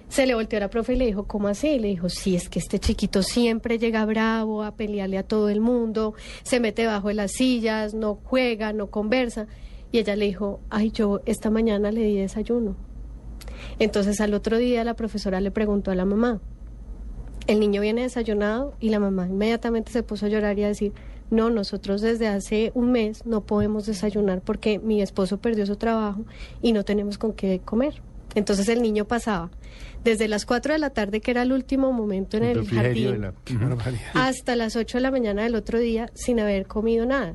se 0.09 0.27
le 0.27 0.35
volteó 0.35 0.59
a 0.59 0.61
la 0.61 0.69
profe 0.69 0.93
y 0.93 0.97
le 0.97 1.07
dijo, 1.07 1.25
¿cómo 1.27 1.49
así? 1.49 1.69
Y 1.69 1.79
le 1.79 1.89
dijo, 1.89 2.09
sí, 2.11 2.37
es 2.37 2.51
que 2.51 2.59
este 2.59 2.79
chiquito 2.79 3.23
siempre 3.23 3.79
llega 3.79 4.05
bravo 4.05 4.63
a 4.63 4.77
pelearle 4.77 5.17
a 5.17 5.23
todo 5.23 5.49
el 5.49 5.61
mundo, 5.61 6.15
se 6.43 6.61
mete 6.61 6.87
bajo 6.87 7.09
de 7.09 7.15
las 7.15 7.33
sillas, 7.33 7.95
no 7.95 8.19
juega, 8.23 8.75
no 8.75 8.89
conversa. 8.89 9.47
Y 9.91 9.99
ella 9.99 10.17
le 10.17 10.27
dijo, 10.27 10.61
ay, 10.69 10.91
yo 10.91 11.23
esta 11.25 11.49
mañana 11.49 11.93
le 11.93 12.03
di 12.03 12.17
desayuno. 12.17 12.77
Entonces 13.79 14.21
al 14.21 14.35
otro 14.35 14.59
día 14.59 14.85
la 14.85 14.95
profesora 14.95 15.41
le 15.41 15.51
preguntó 15.51 15.91
a 15.91 15.95
la 15.95 16.05
mamá, 16.05 16.41
el 17.47 17.59
niño 17.59 17.81
viene 17.81 18.03
desayunado 18.03 18.75
y 18.81 18.91
la 18.91 19.01
mamá 19.01 19.27
inmediatamente 19.29 19.93
se 19.93 20.03
puso 20.03 20.27
a 20.27 20.29
llorar 20.29 20.59
y 20.59 20.65
a 20.65 20.69
decir, 20.69 20.93
no, 21.33 21.51
nosotros 21.51 22.01
desde 22.01 22.29
hace 22.29 22.71
un 22.75 22.93
mes 22.93 23.27
no 23.27 23.41
podemos 23.41 23.87
desayunar 23.87 24.41
porque 24.43 24.79
mi 24.79 25.03
esposo 25.03 25.39
perdió 25.39 25.67
su 25.67 25.75
trabajo 25.77 26.25
y 26.63 26.73
no 26.73 26.85
tenemos 26.85 27.19
con 27.19 27.33
qué 27.33 27.61
comer. 27.65 28.01
Entonces 28.35 28.69
el 28.69 28.81
niño 28.83 29.05
pasaba 29.07 29.51
desde 30.05 30.27
las 30.29 30.47
4 30.47 30.73
de 30.75 30.79
la 30.79 30.91
tarde, 30.91 31.21
que 31.21 31.31
era 31.33 31.43
el 31.43 31.53
último 31.53 31.93
momento 31.93 32.37
en 32.37 32.45
El 32.45 32.67
jardín, 32.67 33.21
la- 33.23 33.35
hasta 34.15 34.57
las 34.57 34.77
8 34.77 34.99
de 34.99 35.03
la 35.03 35.11
mañana 35.11 35.43
del 35.43 35.55
otro 35.55 35.79
día 35.79 36.11
sin 36.15 36.39
haber 36.41 36.67
comido 36.67 37.05
nada. 37.07 37.35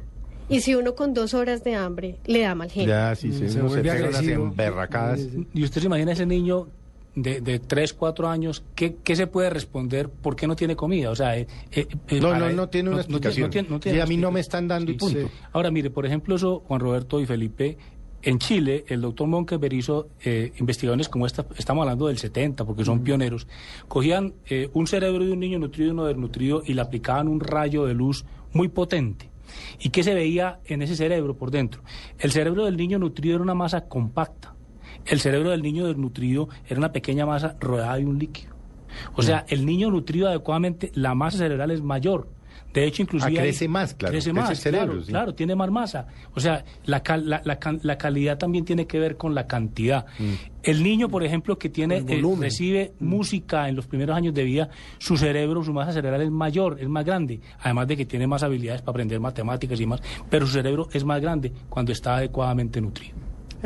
Y 0.49 0.61
si 0.61 0.75
uno 0.75 0.95
con 0.95 1.13
dos 1.13 1.33
horas 1.33 1.63
de 1.63 1.75
hambre 1.75 2.19
le 2.25 2.41
da 2.41 2.55
mal 2.55 2.71
genio. 2.71 2.87
Ya, 2.89 3.13
sí, 3.15 3.33
sí, 3.33 3.49
Se 3.49 3.59
uno 3.59 3.69
se 3.69 3.81
pega 3.81 3.95
unas 3.95 4.15
agresivo. 4.15 4.43
emberracadas. 4.45 5.19
Y 5.53 5.63
usted 5.63 5.81
se 5.81 5.87
imagina 5.87 6.13
ese 6.13 6.25
niño 6.25 6.67
de, 7.17 7.41
de 7.41 7.57
3, 7.57 7.93
4 7.93 8.27
años, 8.29 8.63
¿qué, 8.75 8.95
qué 9.03 9.15
se 9.15 9.25
puede 9.25 9.49
responder? 9.49 10.07
¿Por 10.09 10.35
qué 10.35 10.45
no 10.45 10.55
tiene 10.55 10.75
comida? 10.75 11.09
O 11.09 11.15
sea, 11.15 11.35
eh, 11.35 11.47
eh, 11.71 11.87
eh, 12.09 12.19
No, 12.21 12.37
no, 12.37 12.47
no 12.51 12.69
tiene 12.69 12.89
una 12.91 12.99
explicación. 12.99 13.49
tiene- 13.49 13.67
no 13.69 13.77
Sí, 13.77 13.81
tiene 13.81 14.01
a 14.01 14.05
mí 14.05 14.17
no 14.17 14.29
me 14.31 14.39
están 14.39 14.67
dando 14.67 14.91
y 14.91 14.95
punto. 14.95 15.19
sí. 15.19 15.27
Ahora, 15.51 15.71
mire, 15.71 15.89
por 15.89 16.05
ejemplo, 16.05 16.35
eso, 16.35 16.59
Juan 16.67 16.79
Roberto 16.79 17.19
y 17.19 17.25
Felipe, 17.25 17.77
en 18.21 18.37
Chile, 18.39 18.85
el 18.87 19.01
doctor 19.01 19.27
Monkever 19.27 19.73
hizo 19.73 20.09
eh, 20.23 20.51
investigaciones 20.59 21.09
como 21.09 21.25
esta, 21.25 21.45
estamos 21.57 21.81
hablando 21.83 22.07
del 22.07 22.17
70, 22.19 22.65
porque 22.65 22.85
son 22.85 23.01
pioneros, 23.03 23.47
cogían 23.87 24.33
eh, 24.49 24.69
un 24.73 24.85
cerebro 24.85 25.25
de 25.25 25.31
un 25.31 25.39
niño 25.39 25.57
nutrido 25.59 25.87
y 25.89 25.91
uno 25.91 26.05
desnutrido 26.05 26.61
y 26.65 26.73
le 26.73 26.81
aplicaban 26.81 27.27
un 27.27 27.39
rayo 27.39 27.85
de 27.85 27.93
luz 27.93 28.25
muy 28.53 28.67
potente. 28.67 29.29
¿Y 29.79 29.89
qué 29.89 30.03
se 30.03 30.13
veía 30.13 30.59
en 30.65 30.81
ese 30.81 30.95
cerebro 30.95 31.35
por 31.35 31.51
dentro? 31.51 31.81
El 32.19 32.31
cerebro 32.31 32.65
del 32.65 32.75
niño 32.77 32.99
nutrido 32.99 33.35
era 33.35 33.43
una 33.43 33.53
masa 33.55 33.81
compacta. 33.87 34.53
El 35.07 35.19
cerebro 35.19 35.51
del 35.51 35.61
niño 35.61 35.87
desnutrido 35.87 36.49
era 36.67 36.77
una 36.79 36.91
pequeña 36.91 37.25
masa 37.25 37.55
rodeada 37.59 37.95
de 37.95 38.05
un 38.05 38.19
líquido. 38.19 38.55
O 39.15 39.21
sea, 39.21 39.45
el 39.49 39.65
niño 39.65 39.89
nutrido 39.91 40.27
adecuadamente, 40.27 40.91
la 40.95 41.13
masa 41.15 41.37
cerebral 41.37 41.71
es 41.71 41.81
mayor. 41.81 42.29
De 42.73 42.85
hecho, 42.85 43.01
inclusive... 43.01 43.37
Ah, 43.39 43.41
hay- 43.41 43.47
crece 43.49 43.67
más, 43.67 43.93
claro, 43.93 44.11
Crece 44.11 44.31
crece 44.31 44.49
más, 44.49 44.59
cerebro, 44.59 44.87
claro, 44.87 45.03
sí. 45.03 45.11
claro, 45.11 45.35
tiene 45.35 45.55
más 45.55 45.71
masa. 45.71 46.07
O 46.35 46.39
sea, 46.39 46.63
la, 46.85 47.01
cal- 47.01 47.27
la, 47.29 47.41
la 47.45 47.57
la 47.81 47.97
calidad 47.97 48.37
también 48.37 48.65
tiene 48.65 48.85
que 48.85 48.99
ver 48.99 49.15
con 49.17 49.33
la 49.33 49.47
cantidad. 49.47 50.05
Mm. 50.19 50.33
El 50.63 50.83
niño, 50.83 51.07
por 51.09 51.23
ejemplo, 51.23 51.57
que 51.57 51.69
tiene 51.69 51.97
eh, 52.07 52.21
recibe 52.39 52.93
música 52.99 53.69
en 53.69 53.75
los 53.75 53.87
primeros 53.87 54.15
años 54.17 54.33
de 54.33 54.43
vida, 54.43 54.69
su 54.99 55.15
cerebro, 55.17 55.63
su 55.63 55.73
masa 55.73 55.93
cerebral 55.93 56.21
es 56.21 56.29
mayor, 56.31 56.77
es 56.79 56.89
más 56.89 57.05
grande. 57.05 57.39
Además 57.61 57.87
de 57.87 57.97
que 57.97 58.05
tiene 58.05 58.27
más 58.27 58.43
habilidades 58.43 58.81
para 58.81 58.91
aprender 58.91 59.19
matemáticas 59.19 59.79
y 59.79 59.85
más, 59.85 60.01
pero 60.29 60.45
su 60.45 60.53
cerebro 60.53 60.89
es 60.91 61.03
más 61.05 61.21
grande 61.21 61.51
cuando 61.69 61.91
está 61.91 62.17
adecuadamente 62.17 62.81
nutrido. 62.81 63.15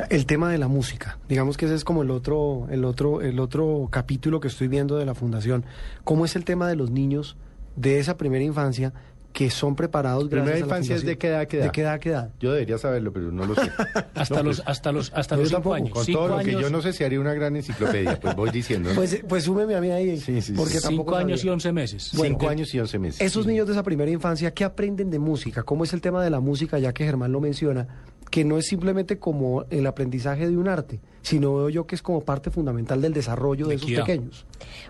El 0.10 0.25
tema 0.25 0.50
de 0.51 0.57
la 0.57 0.67
música, 0.67 1.17
digamos 1.27 1.57
que 1.57 1.65
ese 1.65 1.75
es 1.75 1.83
como 1.83 2.03
el 2.03 2.12
otro, 2.12 2.67
el 2.71 2.86
otro, 2.86 3.21
el 3.21 3.39
otro 3.39 3.89
capítulo 3.91 4.39
que 4.39 4.48
estoy 4.48 4.67
viendo 4.69 4.98
de 4.98 5.05
la 5.05 5.15
fundación. 5.15 5.65
¿Cómo 6.03 6.24
es 6.25 6.36
el 6.36 6.45
tema 6.45 6.67
de 6.69 6.75
los 6.77 6.91
niños 6.91 7.36
de 7.75 8.00
esa 8.00 8.15
primera 8.17 8.43
infancia 8.43 8.93
que 9.33 9.50
son 9.50 9.75
preparados 9.75 10.25
Primera 10.25 10.45
gracias 10.45 10.63
a 10.63 10.65
la 10.65 10.65
infancia 10.77 10.95
es 10.95 11.05
de 11.05 11.17
qué 11.17 11.27
edad, 11.27 11.48
qué 11.48 11.57
edad. 11.57 11.65
¿De 11.65 11.71
qué 11.71 11.81
edad, 11.81 11.93
a 11.93 12.00
qué 12.00 12.10
edad? 12.10 12.29
Yo 12.39 12.51
debería 12.51 12.77
saberlo, 12.77 13.13
pero 13.13 13.31
no 13.31 13.45
lo 13.45 13.55
sé. 13.55 13.71
Hasta 14.15 14.36
No, 14.36 14.43
los, 14.43 14.57
pues, 14.57 14.67
hasta 14.67 14.91
los, 14.91 15.12
hasta 15.13 15.38
los 15.38 15.48
cinco 15.48 15.55
tampoco, 15.57 15.75
años. 15.75 15.89
Con 15.91 16.05
Cinco 16.05 16.19
todo 16.19 16.38
lo 16.38 16.43
que 16.43 16.51
yo 16.51 16.69
no 16.69 16.81
sé 16.81 16.93
si 16.93 17.03
haría 17.03 17.19
una 17.19 17.33
gran 17.33 17.55
enciclopedia, 17.55 18.19
pues 18.19 18.36
voy 18.36 18.50
diciendo. 18.50 18.89
¿no? 18.89 18.95
Pues, 18.95 19.24
pues 19.27 19.43
súmeme 19.45 19.75
a 19.75 19.81
mí 19.81 19.89
ahí, 19.89 20.19
Sí, 20.19 20.41
sí, 20.41 20.53
porque 20.53 20.75
sí. 20.75 20.81
tampoco 20.81 21.12
Cinco 21.12 21.15
años 21.15 21.43
y 21.45 21.50
once 21.50 21.71
meses. 21.71 22.12
Bueno, 22.15 22.36
Cinco 22.36 22.50
años 22.50 22.74
y 22.74 22.79
once 22.79 23.00
meses. 23.00 23.21
Esos 23.21 23.45
niños 23.45 23.67
de 23.67 23.74
esa 23.74 23.83
primera 23.83 24.12
infancia, 24.12 24.53
¿qué 24.53 24.63
aprenden 24.65 25.10
de 25.10 25.19
música? 25.19 25.63
¿Cómo 25.63 25.86
es 25.86 25.93
el 25.93 26.01
tema 26.01 26.21
de 26.24 26.29
la 26.29 26.39
música, 26.39 26.77
ya 26.79 26.93
que 26.93 27.05
Germán 27.05 27.31
lo 27.31 27.39
menciona? 27.39 27.88
Que 28.32 28.44
no 28.44 28.58
es 28.58 28.66
simplemente 28.66 29.20
como 29.20 29.66
el 29.70 29.86
aprendizaje 29.86 30.50
de 30.50 30.58
un 30.58 30.68
arte, 30.68 31.00
sino 31.22 31.54
veo 31.56 31.70
yo 31.70 31.86
que 31.86 31.94
es 31.94 32.02
como 32.02 32.22
parte 32.22 32.50
fundamental 32.50 33.02
del 33.02 33.14
desarrollo 33.14 33.68
de 33.68 33.76
esos 33.76 33.88
Equidad. 33.88 34.06
pequeños. 34.06 34.46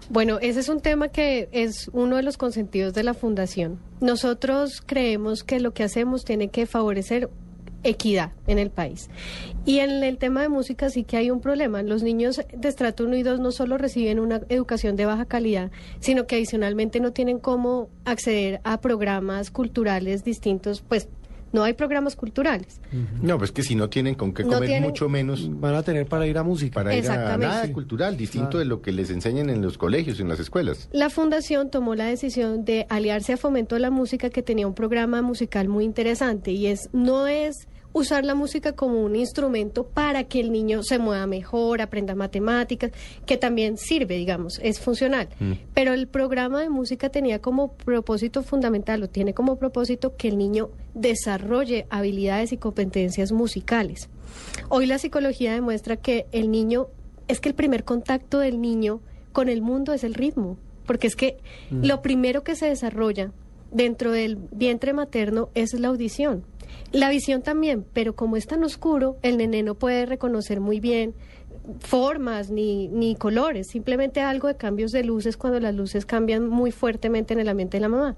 Bueno, 0.09 0.39
ese 0.39 0.61
es 0.61 0.69
un 0.69 0.79
tema 0.79 1.09
que 1.09 1.49
es 1.51 1.89
uno 1.91 2.15
de 2.15 2.23
los 2.23 2.37
consentidos 2.37 2.93
de 2.93 3.03
la 3.03 3.13
Fundación. 3.13 3.79
Nosotros 3.99 4.81
creemos 4.85 5.43
que 5.43 5.59
lo 5.59 5.73
que 5.73 5.83
hacemos 5.83 6.23
tiene 6.23 6.47
que 6.47 6.65
favorecer 6.65 7.29
equidad 7.83 8.31
en 8.47 8.59
el 8.59 8.69
país. 8.69 9.09
Y 9.65 9.79
en 9.79 10.03
el 10.03 10.17
tema 10.17 10.41
de 10.41 10.49
música 10.49 10.89
sí 10.89 11.03
que 11.03 11.17
hay 11.17 11.31
un 11.31 11.41
problema. 11.41 11.81
Los 11.81 12.03
niños 12.03 12.41
de 12.55 12.69
estrato 12.69 13.05
1 13.05 13.17
y 13.17 13.23
2 13.23 13.39
no 13.39 13.51
solo 13.51 13.77
reciben 13.77 14.19
una 14.19 14.41
educación 14.49 14.95
de 14.95 15.05
baja 15.05 15.25
calidad, 15.25 15.71
sino 15.99 16.27
que 16.27 16.35
adicionalmente 16.35 16.99
no 16.99 17.11
tienen 17.11 17.39
cómo 17.39 17.89
acceder 18.05 18.61
a 18.63 18.81
programas 18.81 19.51
culturales 19.51 20.23
distintos, 20.23 20.81
pues 20.81 21.07
no 21.51 21.63
hay 21.63 21.73
programas 21.73 22.15
culturales. 22.15 22.79
No, 23.21 23.37
pues 23.37 23.51
que 23.51 23.63
si 23.63 23.75
no 23.75 23.89
tienen 23.89 24.15
con 24.15 24.33
qué 24.33 24.43
No 24.43 24.49
comer, 24.53 24.67
tienen- 24.69 24.83
mucho 24.89 25.09
menos 25.09 25.49
Van 25.59 25.75
a 25.75 25.83
tener 25.83 26.05
para 26.07 26.25
ir 26.27 26.37
a 26.37 26.43
música. 26.43 26.73
para 26.75 26.95
ir 26.95 27.09
a 27.09 27.37
nada 27.37 27.65
Sí. 27.65 27.71
cultural, 27.71 28.17
distinto 28.17 28.57
Ah. 28.57 28.59
de 28.59 28.65
lo 28.65 28.81
que 28.81 28.91
les 28.91 29.09
enseñan 29.09 29.49
en 29.49 29.61
los 29.61 29.77
colegios, 29.77 30.19
en 30.19 30.29
las 30.29 30.39
escuelas. 30.39 30.89
La 30.91 31.09
fundación 31.09 31.69
tomó 31.69 31.95
la 31.95 32.05
decisión 32.05 32.65
de 32.65 32.85
aliarse 32.89 33.33
a 33.33 33.37
Fomento 33.37 33.75
de 33.75 33.81
la 33.81 33.91
Música 33.91 34.29
que 34.29 34.41
tenía 34.41 34.67
un 34.67 34.73
programa 34.75 35.21
musical 35.21 35.67
muy 35.67 35.83
interesante 35.85 36.51
y 36.51 36.67
es 36.67 36.89
no 36.93 37.27
es 37.27 37.67
usar 37.93 38.25
la 38.25 38.35
música 38.35 38.73
como 38.73 39.01
un 39.03 39.15
instrumento 39.15 39.85
para 39.85 40.23
que 40.23 40.39
el 40.39 40.51
niño 40.51 40.83
se 40.83 40.99
mueva 40.99 41.27
mejor, 41.27 41.81
aprenda 41.81 42.15
matemáticas, 42.15 42.91
que 43.25 43.37
también 43.37 43.77
sirve, 43.77 44.15
digamos, 44.15 44.59
es 44.63 44.79
funcional. 44.79 45.29
Mm. 45.39 45.53
Pero 45.73 45.93
el 45.93 46.07
programa 46.07 46.61
de 46.61 46.69
música 46.69 47.09
tenía 47.09 47.39
como 47.39 47.73
propósito 47.73 48.43
fundamental 48.43 49.03
o 49.03 49.09
tiene 49.09 49.33
como 49.33 49.57
propósito 49.57 50.15
que 50.15 50.27
el 50.27 50.37
niño 50.37 50.69
desarrolle 50.93 51.85
habilidades 51.89 52.51
y 52.53 52.57
competencias 52.57 53.31
musicales. 53.31 54.09
Hoy 54.69 54.85
la 54.85 54.97
psicología 54.97 55.53
demuestra 55.53 55.97
que 55.97 56.25
el 56.31 56.51
niño, 56.51 56.87
es 57.27 57.39
que 57.39 57.49
el 57.49 57.55
primer 57.55 57.83
contacto 57.83 58.39
del 58.39 58.61
niño 58.61 59.01
con 59.31 59.49
el 59.49 59.61
mundo 59.61 59.93
es 59.93 60.03
el 60.03 60.13
ritmo, 60.13 60.57
porque 60.85 61.07
es 61.07 61.15
que 61.15 61.37
lo 61.69 62.01
primero 62.01 62.43
que 62.43 62.55
se 62.55 62.67
desarrolla 62.67 63.31
dentro 63.71 64.11
del 64.11 64.37
vientre 64.51 64.93
materno 64.93 65.49
es 65.53 65.73
la 65.73 65.87
audición. 65.87 66.43
La 66.91 67.09
visión 67.09 67.41
también, 67.41 67.85
pero 67.93 68.15
como 68.15 68.37
es 68.37 68.47
tan 68.47 68.63
oscuro, 68.63 69.17
el 69.21 69.37
nene 69.37 69.63
no 69.63 69.75
puede 69.75 70.05
reconocer 70.05 70.59
muy 70.59 70.79
bien 70.79 71.13
formas 71.79 72.49
ni, 72.49 72.87
ni 72.87 73.15
colores, 73.15 73.67
simplemente 73.67 74.21
algo 74.21 74.47
de 74.47 74.57
cambios 74.57 74.91
de 74.91 75.03
luces 75.03 75.37
cuando 75.37 75.59
las 75.59 75.75
luces 75.75 76.05
cambian 76.05 76.47
muy 76.47 76.71
fuertemente 76.71 77.33
en 77.33 77.39
el 77.39 77.49
ambiente 77.49 77.77
de 77.77 77.81
la 77.81 77.89
mamá. 77.89 78.15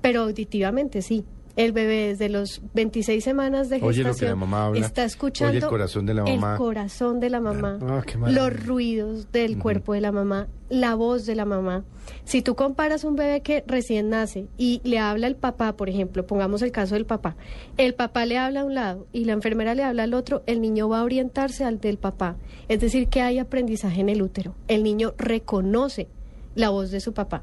Pero 0.00 0.22
auditivamente 0.22 1.02
sí. 1.02 1.24
El 1.58 1.72
bebé 1.72 2.08
desde 2.08 2.28
los 2.28 2.62
26 2.74 3.22
semanas 3.24 3.68
de 3.68 3.76
Oye 3.82 4.02
gestación 4.02 4.06
lo 4.08 4.14
que 4.14 4.24
la 4.26 4.36
mamá 4.36 4.66
habla. 4.66 4.86
está 4.86 5.02
escuchando 5.04 5.50
Oye 5.50 5.58
el 5.58 5.66
corazón 5.66 6.06
de 6.06 6.14
la 6.14 6.22
mamá. 6.22 6.52
el 6.52 6.58
corazón 6.58 7.18
de 7.18 7.30
la 7.30 7.40
mamá, 7.40 7.78
Ah, 7.82 8.02
los 8.30 8.64
ruidos 8.66 9.32
del 9.32 9.58
cuerpo 9.58 9.92
de 9.92 10.00
la 10.00 10.12
mamá, 10.12 10.46
la 10.68 10.94
voz 10.94 11.26
de 11.26 11.34
la 11.34 11.44
mamá. 11.44 11.84
Si 12.24 12.42
tú 12.42 12.54
comparas 12.54 13.02
un 13.02 13.16
bebé 13.16 13.40
que 13.40 13.64
recién 13.66 14.08
nace 14.08 14.46
y 14.56 14.80
le 14.84 15.00
habla 15.00 15.26
el 15.26 15.34
papá, 15.34 15.76
por 15.76 15.88
ejemplo, 15.88 16.24
pongamos 16.26 16.62
el 16.62 16.70
caso 16.70 16.94
del 16.94 17.06
papá, 17.06 17.34
el 17.76 17.92
papá 17.94 18.24
le 18.24 18.38
habla 18.38 18.60
a 18.60 18.64
un 18.64 18.74
lado 18.74 19.08
y 19.12 19.24
la 19.24 19.32
enfermera 19.32 19.74
le 19.74 19.82
habla 19.82 20.04
al 20.04 20.14
otro, 20.14 20.44
el 20.46 20.60
niño 20.60 20.88
va 20.88 21.00
a 21.00 21.02
orientarse 21.04 21.64
al 21.64 21.80
del 21.80 21.98
papá. 21.98 22.36
Es 22.68 22.78
decir, 22.78 23.08
que 23.08 23.20
hay 23.20 23.40
aprendizaje 23.40 24.00
en 24.00 24.10
el 24.10 24.22
útero. 24.22 24.54
El 24.68 24.84
niño 24.84 25.12
reconoce 25.18 26.06
la 26.54 26.68
voz 26.68 26.92
de 26.92 27.00
su 27.00 27.12
papá 27.14 27.42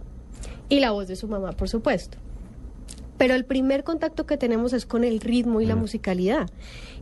y 0.69 0.79
la 0.79 0.91
voz 0.91 1.09
de 1.09 1.17
su 1.17 1.27
mamá, 1.27 1.51
por 1.51 1.67
supuesto. 1.67 2.17
Pero 3.17 3.33
el 3.35 3.45
primer 3.45 3.83
contacto 3.83 4.25
que 4.25 4.37
tenemos 4.37 4.73
es 4.73 4.85
con 4.85 5.03
el 5.03 5.19
ritmo 5.19 5.61
y 5.61 5.65
la 5.65 5.75
musicalidad. 5.75 6.49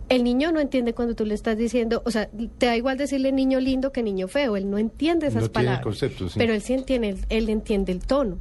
El 0.10 0.24
niño 0.24 0.52
no 0.52 0.60
entiende 0.60 0.94
cuando 0.94 1.16
tú 1.16 1.26
le 1.26 1.34
estás 1.34 1.58
diciendo, 1.58 2.02
o 2.06 2.12
sea, 2.12 2.30
te 2.58 2.66
da 2.66 2.76
igual 2.76 2.98
decirle 2.98 3.32
niño 3.32 3.60
lindo 3.60 3.92
que 3.92 4.04
niño 4.04 4.28
feo, 4.28 4.58
él 4.58 4.70
no 4.70 4.78
entiende 4.78 5.28
esas 5.28 5.44
No 5.44 5.50
tiene 5.50 5.72
el 5.72 5.82
palabras. 5.82 5.98
sí. 5.98 6.38
Pero 6.38 6.54
él 6.54 6.62
sí 6.62 6.74
entiende, 6.74 7.18
él 7.30 7.50
entiende 7.50 7.92
el 7.94 8.00
tono. 8.00 8.38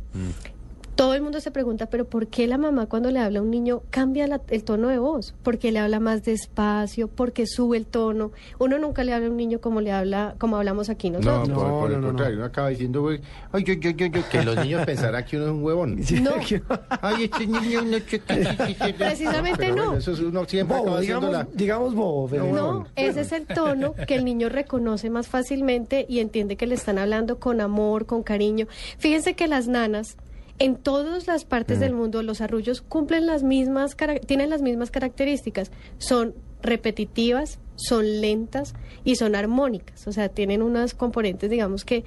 Todo 0.94 1.14
el 1.14 1.22
mundo 1.22 1.40
se 1.40 1.50
pregunta, 1.50 1.86
pero 1.86 2.04
¿por 2.04 2.26
qué 2.26 2.46
la 2.46 2.58
mamá 2.58 2.84
cuando 2.86 3.10
le 3.10 3.18
habla 3.18 3.38
a 3.38 3.42
un 3.42 3.50
niño 3.50 3.80
cambia 3.90 4.26
la- 4.26 4.42
el 4.50 4.62
tono 4.62 4.88
de 4.88 4.98
voz? 4.98 5.34
Porque 5.42 5.72
le 5.72 5.78
habla 5.78 6.00
más 6.00 6.22
despacio, 6.22 7.08
porque 7.08 7.46
sube 7.46 7.78
el 7.78 7.86
tono. 7.86 8.30
Uno 8.58 8.78
nunca 8.78 9.02
le 9.02 9.14
habla 9.14 9.28
a 9.28 9.30
un 9.30 9.36
niño 9.38 9.58
como 9.60 9.80
le 9.80 9.90
habla, 9.90 10.34
como 10.38 10.58
hablamos 10.58 10.90
aquí 10.90 11.08
No, 11.08 11.18
nosotros. 11.20 11.48
No, 11.48 11.54
por, 11.54 11.64
por 11.70 11.88
no, 11.90 11.94
el 11.96 12.00
no, 12.02 12.06
contrario, 12.08 12.36
uno 12.36 12.44
acaba 12.44 12.68
diciendo, 12.68 13.00
güey, 13.00 13.20
ay, 13.52 13.64
yo, 13.64 13.72
yo, 13.74 13.90
yo, 13.90 14.06
yo, 14.06 14.28
que 14.28 14.42
los 14.44 14.56
niños 14.56 14.84
pensarán 14.84 15.24
que 15.24 15.36
uno 15.38 15.46
es 15.46 15.52
un 15.52 15.62
huevón. 15.64 15.96
No. 16.22 16.32
Ay, 17.00 17.24
este 17.24 17.46
niño 17.46 17.82
no 17.82 17.98
sé- 17.98 18.20
Precisamente 18.98 19.58
Pero 19.58 19.74
no. 19.76 19.82
bueno, 19.86 19.98
eso 19.98 20.12
es 20.12 20.20
uno 20.20 20.44
siempre 20.44 20.76
Bobo, 20.76 20.88
acaba 20.88 20.98
haciendo 21.00 21.26
digamos, 21.28 21.46
la... 21.52 21.56
digamos 21.56 21.94
bobo. 21.94 22.28
Fede. 22.28 22.52
No, 22.52 22.86
ese 22.96 23.20
es 23.22 23.32
el 23.32 23.46
tono 23.46 23.94
que 24.06 24.14
el 24.14 24.24
niño 24.24 24.48
reconoce 24.48 25.10
más 25.10 25.26
fácilmente 25.28 26.06
y 26.08 26.20
entiende 26.20 26.56
que 26.56 26.66
le 26.66 26.74
están 26.74 26.98
hablando 26.98 27.38
con 27.38 27.60
amor, 27.60 28.06
con 28.06 28.22
cariño. 28.22 28.66
Fíjense 28.98 29.34
que 29.34 29.46
las 29.48 29.68
nanas 29.68 30.16
en 30.58 30.76
todas 30.76 31.26
las 31.26 31.44
partes 31.44 31.80
del 31.80 31.94
mundo 31.94 32.22
los 32.22 32.40
arrullos 32.40 32.82
cumplen 32.82 33.26
las 33.26 33.42
mismas 33.42 33.96
tienen 34.26 34.50
las 34.50 34.62
mismas 34.62 34.90
características. 34.90 35.70
Son 35.98 36.34
repetitivas, 36.62 37.58
son 37.76 38.20
lentas 38.20 38.74
y 39.04 39.16
son 39.16 39.34
armónicas, 39.34 40.06
o 40.06 40.12
sea, 40.12 40.28
tienen 40.28 40.62
unas 40.62 40.94
componentes, 40.94 41.50
digamos 41.50 41.84
que 41.84 42.04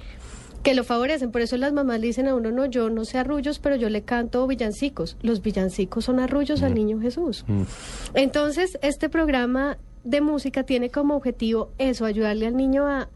que 0.66 0.74
lo 0.74 0.82
favorecen. 0.82 1.30
Por 1.30 1.42
eso 1.42 1.56
las 1.56 1.72
mamás 1.72 2.00
le 2.00 2.08
dicen 2.08 2.26
a 2.26 2.34
uno, 2.34 2.50
no, 2.50 2.66
yo 2.66 2.90
no 2.90 3.04
sé 3.04 3.18
arrullos, 3.18 3.60
pero 3.60 3.76
yo 3.76 3.88
le 3.88 4.02
canto 4.02 4.44
villancicos. 4.48 5.16
Los 5.22 5.40
villancicos 5.40 6.06
son 6.06 6.18
arrullos 6.18 6.64
al 6.64 6.74
niño 6.74 6.98
Jesús. 7.00 7.44
Entonces, 8.14 8.76
este 8.82 9.08
programa 9.08 9.78
de 10.02 10.20
música 10.20 10.64
tiene 10.64 10.90
como 10.90 11.14
objetivo 11.14 11.70
eso, 11.78 12.04
ayudarle 12.04 12.48
al 12.48 12.56
niño 12.56 12.84
a, 12.88 13.08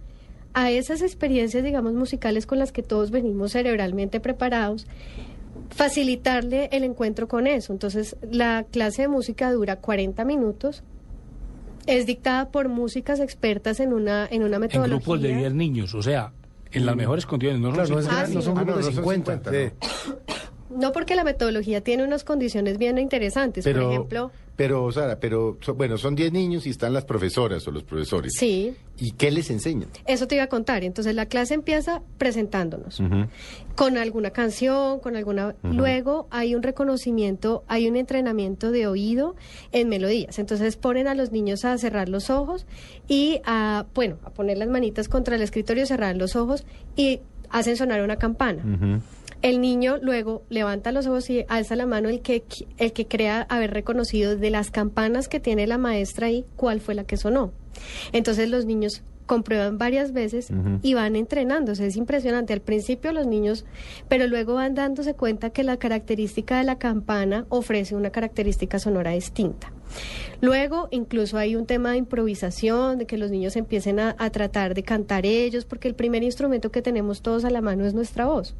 a 0.54 0.70
esas 0.70 1.02
experiencias, 1.02 1.62
digamos, 1.64 1.92
musicales 1.94 2.46
con 2.46 2.58
las 2.58 2.72
que 2.72 2.82
todos 2.82 3.10
venimos 3.10 3.52
cerebralmente 3.52 4.20
preparados, 4.20 4.86
facilitarle 5.70 6.68
el 6.72 6.84
encuentro 6.84 7.28
con 7.28 7.46
eso. 7.46 7.72
Entonces, 7.72 8.16
la 8.30 8.64
clase 8.70 9.02
de 9.02 9.08
música 9.08 9.52
dura 9.52 9.76
40 9.76 10.24
minutos. 10.24 10.82
Es 11.86 12.06
dictada 12.06 12.50
por 12.50 12.68
músicas 12.68 13.20
expertas 13.20 13.80
en 13.80 13.92
una, 13.92 14.26
en 14.30 14.42
una 14.42 14.56
En 14.56 14.60
metodología. 14.62 14.96
grupos 14.96 15.22
de 15.22 15.34
10 15.34 15.54
niños, 15.54 15.94
o 15.94 16.02
sea, 16.02 16.32
en 16.72 16.84
las 16.86 16.94
mejores 16.94 17.24
condiciones. 17.26 17.60
No 17.62 17.72
Claro, 17.72 17.88
no, 17.88 18.02
son 18.02 18.04
es 18.04 18.08
Ah, 18.10 18.26
no 18.32 18.42
son 18.42 18.54
no, 18.54 18.60
grupos 18.64 18.86
de 18.86 18.92
son 18.92 19.04
50. 19.04 19.50
50, 19.50 19.50
sí. 19.50 19.88
no. 20.70 20.76
No 20.78 20.92
porque 20.92 21.16
la 21.16 21.24
metodología 21.24 21.80
tiene 21.80 22.04
unas 22.04 22.22
condiciones 22.22 22.78
bien 22.78 22.96
interesantes. 22.98 23.64
Pero, 23.64 23.82
por 23.82 23.92
ejemplo, 23.92 24.30
Pero, 24.60 24.92
Sara, 24.92 25.18
pero 25.18 25.56
so- 25.62 25.72
bueno, 25.74 25.96
son 25.96 26.14
10 26.14 26.32
niños 26.32 26.66
y 26.66 26.68
están 26.70 26.92
las 26.92 27.06
profesoras 27.06 27.66
o 27.66 27.70
los 27.70 27.82
profesores. 27.82 28.34
Sí, 28.36 28.74
¿Y 28.98 29.12
qué 29.12 29.30
les 29.30 29.48
enseñan? 29.48 29.88
eso 30.06 30.26
te 30.26 30.34
iba 30.34 30.44
a 30.44 30.48
contar. 30.48 30.84
Entonces 30.84 31.14
la 31.14 31.24
clase 31.24 31.54
empieza 31.54 32.02
presentándonos 32.18 33.00
con 33.74 33.96
alguna 33.96 34.32
canción, 34.32 35.00
con 35.00 35.16
alguna... 35.16 35.54
Luego 35.62 36.26
hay 36.30 36.54
un 36.54 36.62
reconocimiento, 36.62 37.64
hay 37.68 37.88
un 37.88 37.96
entrenamiento 37.96 38.70
de 38.70 38.86
oído 38.86 39.34
en 39.72 39.88
melodías. 39.88 40.38
Entonces 40.38 40.76
ponen 40.76 41.08
a 41.08 41.14
los 41.14 41.32
niños 41.32 41.64
a 41.64 41.78
cerrar 41.78 42.10
los 42.10 42.28
ojos 42.28 42.66
y 43.08 43.40
a, 43.46 43.86
bueno, 43.94 44.18
a 44.24 44.30
poner 44.30 44.58
las 44.58 44.68
manitas 44.68 45.08
contra 45.08 45.36
el 45.36 45.40
escritorio, 45.42 45.86
cerrar 45.86 46.18
los 46.18 46.36
ojos 46.36 46.64
y 46.96 47.20
hacen 47.48 47.78
sonar 47.78 48.02
una 48.02 48.16
campana. 48.16 49.00
El 49.42 49.60
niño 49.60 49.96
luego 50.02 50.42
levanta 50.50 50.92
los 50.92 51.06
ojos 51.06 51.30
y 51.30 51.44
alza 51.48 51.74
la 51.74 51.86
mano 51.86 52.08
el 52.08 52.20
que, 52.20 52.44
el 52.76 52.92
que 52.92 53.06
crea 53.06 53.46
haber 53.48 53.72
reconocido 53.72 54.36
de 54.36 54.50
las 54.50 54.70
campanas 54.70 55.28
que 55.28 55.40
tiene 55.40 55.66
la 55.66 55.78
maestra 55.78 56.26
ahí 56.26 56.44
cuál 56.56 56.80
fue 56.80 56.94
la 56.94 57.04
que 57.04 57.16
sonó. 57.16 57.52
Entonces 58.12 58.50
los 58.50 58.66
niños 58.66 59.02
comprueban 59.30 59.78
varias 59.78 60.12
veces 60.12 60.48
y 60.82 60.94
van 60.94 61.14
entrenándose. 61.14 61.86
Es 61.86 61.94
impresionante. 61.94 62.52
Al 62.52 62.62
principio 62.62 63.12
los 63.12 63.28
niños, 63.28 63.64
pero 64.08 64.26
luego 64.26 64.54
van 64.54 64.74
dándose 64.74 65.14
cuenta 65.14 65.50
que 65.50 65.62
la 65.62 65.76
característica 65.76 66.58
de 66.58 66.64
la 66.64 66.78
campana 66.78 67.46
ofrece 67.48 67.94
una 67.94 68.10
característica 68.10 68.80
sonora 68.80 69.12
distinta. 69.12 69.72
Luego, 70.40 70.88
incluso 70.90 71.38
hay 71.38 71.54
un 71.54 71.66
tema 71.66 71.92
de 71.92 71.98
improvisación, 71.98 72.98
de 72.98 73.06
que 73.06 73.18
los 73.18 73.30
niños 73.30 73.54
empiecen 73.54 74.00
a, 74.00 74.16
a 74.18 74.30
tratar 74.30 74.74
de 74.74 74.82
cantar 74.82 75.24
ellos, 75.26 75.64
porque 75.64 75.86
el 75.86 75.94
primer 75.94 76.24
instrumento 76.24 76.72
que 76.72 76.82
tenemos 76.82 77.22
todos 77.22 77.44
a 77.44 77.50
la 77.50 77.60
mano 77.60 77.86
es 77.86 77.94
nuestra 77.94 78.26
voz. 78.26 78.56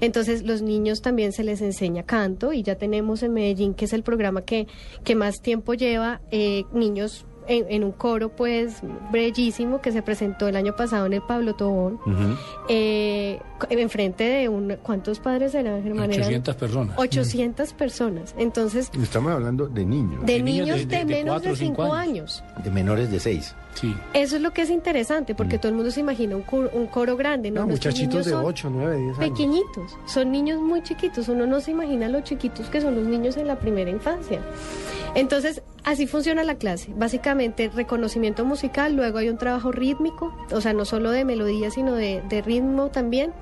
Entonces, 0.00 0.42
los 0.42 0.60
niños 0.60 1.00
también 1.00 1.32
se 1.32 1.44
les 1.44 1.62
enseña 1.62 2.02
canto 2.02 2.52
y 2.52 2.62
ya 2.62 2.74
tenemos 2.74 3.22
en 3.22 3.32
Medellín, 3.32 3.72
que 3.72 3.86
es 3.86 3.94
el 3.94 4.02
programa 4.02 4.42
que, 4.42 4.66
que 5.02 5.14
más 5.14 5.40
tiempo 5.40 5.72
lleva, 5.72 6.20
eh, 6.30 6.64
niños 6.74 7.24
en, 7.46 7.66
en 7.68 7.84
un 7.84 7.92
coro, 7.92 8.28
pues, 8.30 8.76
bellísimo, 9.10 9.80
que 9.80 9.92
se 9.92 10.02
presentó 10.02 10.48
el 10.48 10.56
año 10.56 10.76
pasado 10.76 11.06
en 11.06 11.12
el 11.14 11.22
Pablo 11.22 11.54
Tobón, 11.54 11.94
Ujú. 12.06 12.36
eh, 12.68 13.40
enfrente 13.70 14.24
de 14.24 14.48
un... 14.48 14.76
¿Cuántos 14.82 15.18
padres 15.20 15.54
eran, 15.54 15.82
Germán? 15.82 16.10
Eran 16.10 16.22
800 16.22 16.56
personas. 16.56 16.98
800 16.98 17.72
personas. 17.72 18.34
Entonces, 18.38 18.90
Estamos 19.00 19.32
hablando 19.32 19.66
de 19.68 19.84
niños, 19.84 20.24
de, 20.24 20.32
De 20.34 20.42
niños 20.42 20.78
de- 20.78 20.86
de, 20.86 20.86
de- 20.86 20.98
de 20.98 21.04
menos 21.04 21.34
cuatro 21.34 21.48
de 21.48 21.52
o 21.54 21.56
cinco 21.56 21.82
5 21.84 21.94
años. 21.94 22.42
años. 22.50 22.64
de 22.64 22.70
menores 22.70 23.10
de 23.10 23.20
6. 23.20 23.54
Sí. 23.74 23.94
Eso 24.14 24.36
es 24.36 24.42
lo 24.42 24.50
que 24.52 24.62
es 24.62 24.70
interesante, 24.70 25.34
porque 25.34 25.56
Mm. 25.56 25.60
todo 25.60 25.68
el 25.68 25.74
mundo 25.76 25.90
se 25.92 26.00
imagina 26.00 26.34
un 26.36 26.42
coro, 26.42 26.70
un 26.72 26.86
coro 26.88 27.16
grande. 27.16 27.50
No, 27.52 27.60
No, 27.62 27.68
muchachitos 27.68 28.08
niños 28.10 28.26
de 28.26 28.32
son 28.32 28.44
8, 28.44 28.68
9, 28.70 28.96
10 28.96 29.18
años. 29.18 29.30
Pequeñitos, 29.30 29.96
son 30.06 30.32
niños 30.32 30.60
muy 30.60 30.82
chiquitos. 30.82 31.28
Uno 31.28 31.46
no 31.46 31.60
se 31.60 31.70
imagina 31.70 32.08
lo 32.08 32.20
chiquitos 32.22 32.66
que 32.68 32.80
son 32.80 32.96
los 32.96 33.04
niños 33.06 33.36
en 33.36 33.46
la 33.46 33.56
primera 33.60 33.88
infancia. 33.90 34.40
Entonces, 35.14 35.62
así 35.84 36.06
funciona 36.06 36.44
la 36.44 36.54
clase. 36.56 36.92
Básicamente, 36.96 37.70
reconocimiento 37.74 38.44
musical, 38.44 38.94
luego 38.96 39.18
hay 39.18 39.28
un 39.28 39.38
trabajo 39.38 39.72
rítmico, 39.72 40.34
o 40.50 40.60
sea, 40.60 40.72
no 40.72 40.84
solo 40.84 41.10
de 41.10 41.24
melodía, 41.24 41.70
sino 41.70 41.94
de, 41.94 42.22
de 42.28 42.42
ritmo 42.42 42.88
también. 42.88 43.32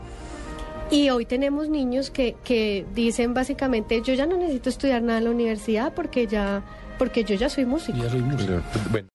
Y 0.91 1.11
hoy 1.11 1.27
tenemos 1.27 1.69
niños 1.69 2.11
que, 2.11 2.37
que 2.45 2.87
dicen 2.95 3.35
básicamente, 3.35 4.01
yo 4.03 4.15
ya 4.15 4.25
no 4.27 4.37
necesito 4.37 4.71
estudiar 4.71 5.03
nada 5.03 5.19
en 5.19 5.25
la 5.25 5.31
universidad 5.31 5.93
porque 5.93 6.27
ya, 6.27 6.63
porque 6.99 7.25
yo 7.25 7.35
ya 7.35 7.51
soy 7.51 7.67
músico. 7.67 7.99
Ya 7.99 8.09
soy 8.09 8.23
músico. 8.23 8.63
Bueno. 8.91 9.07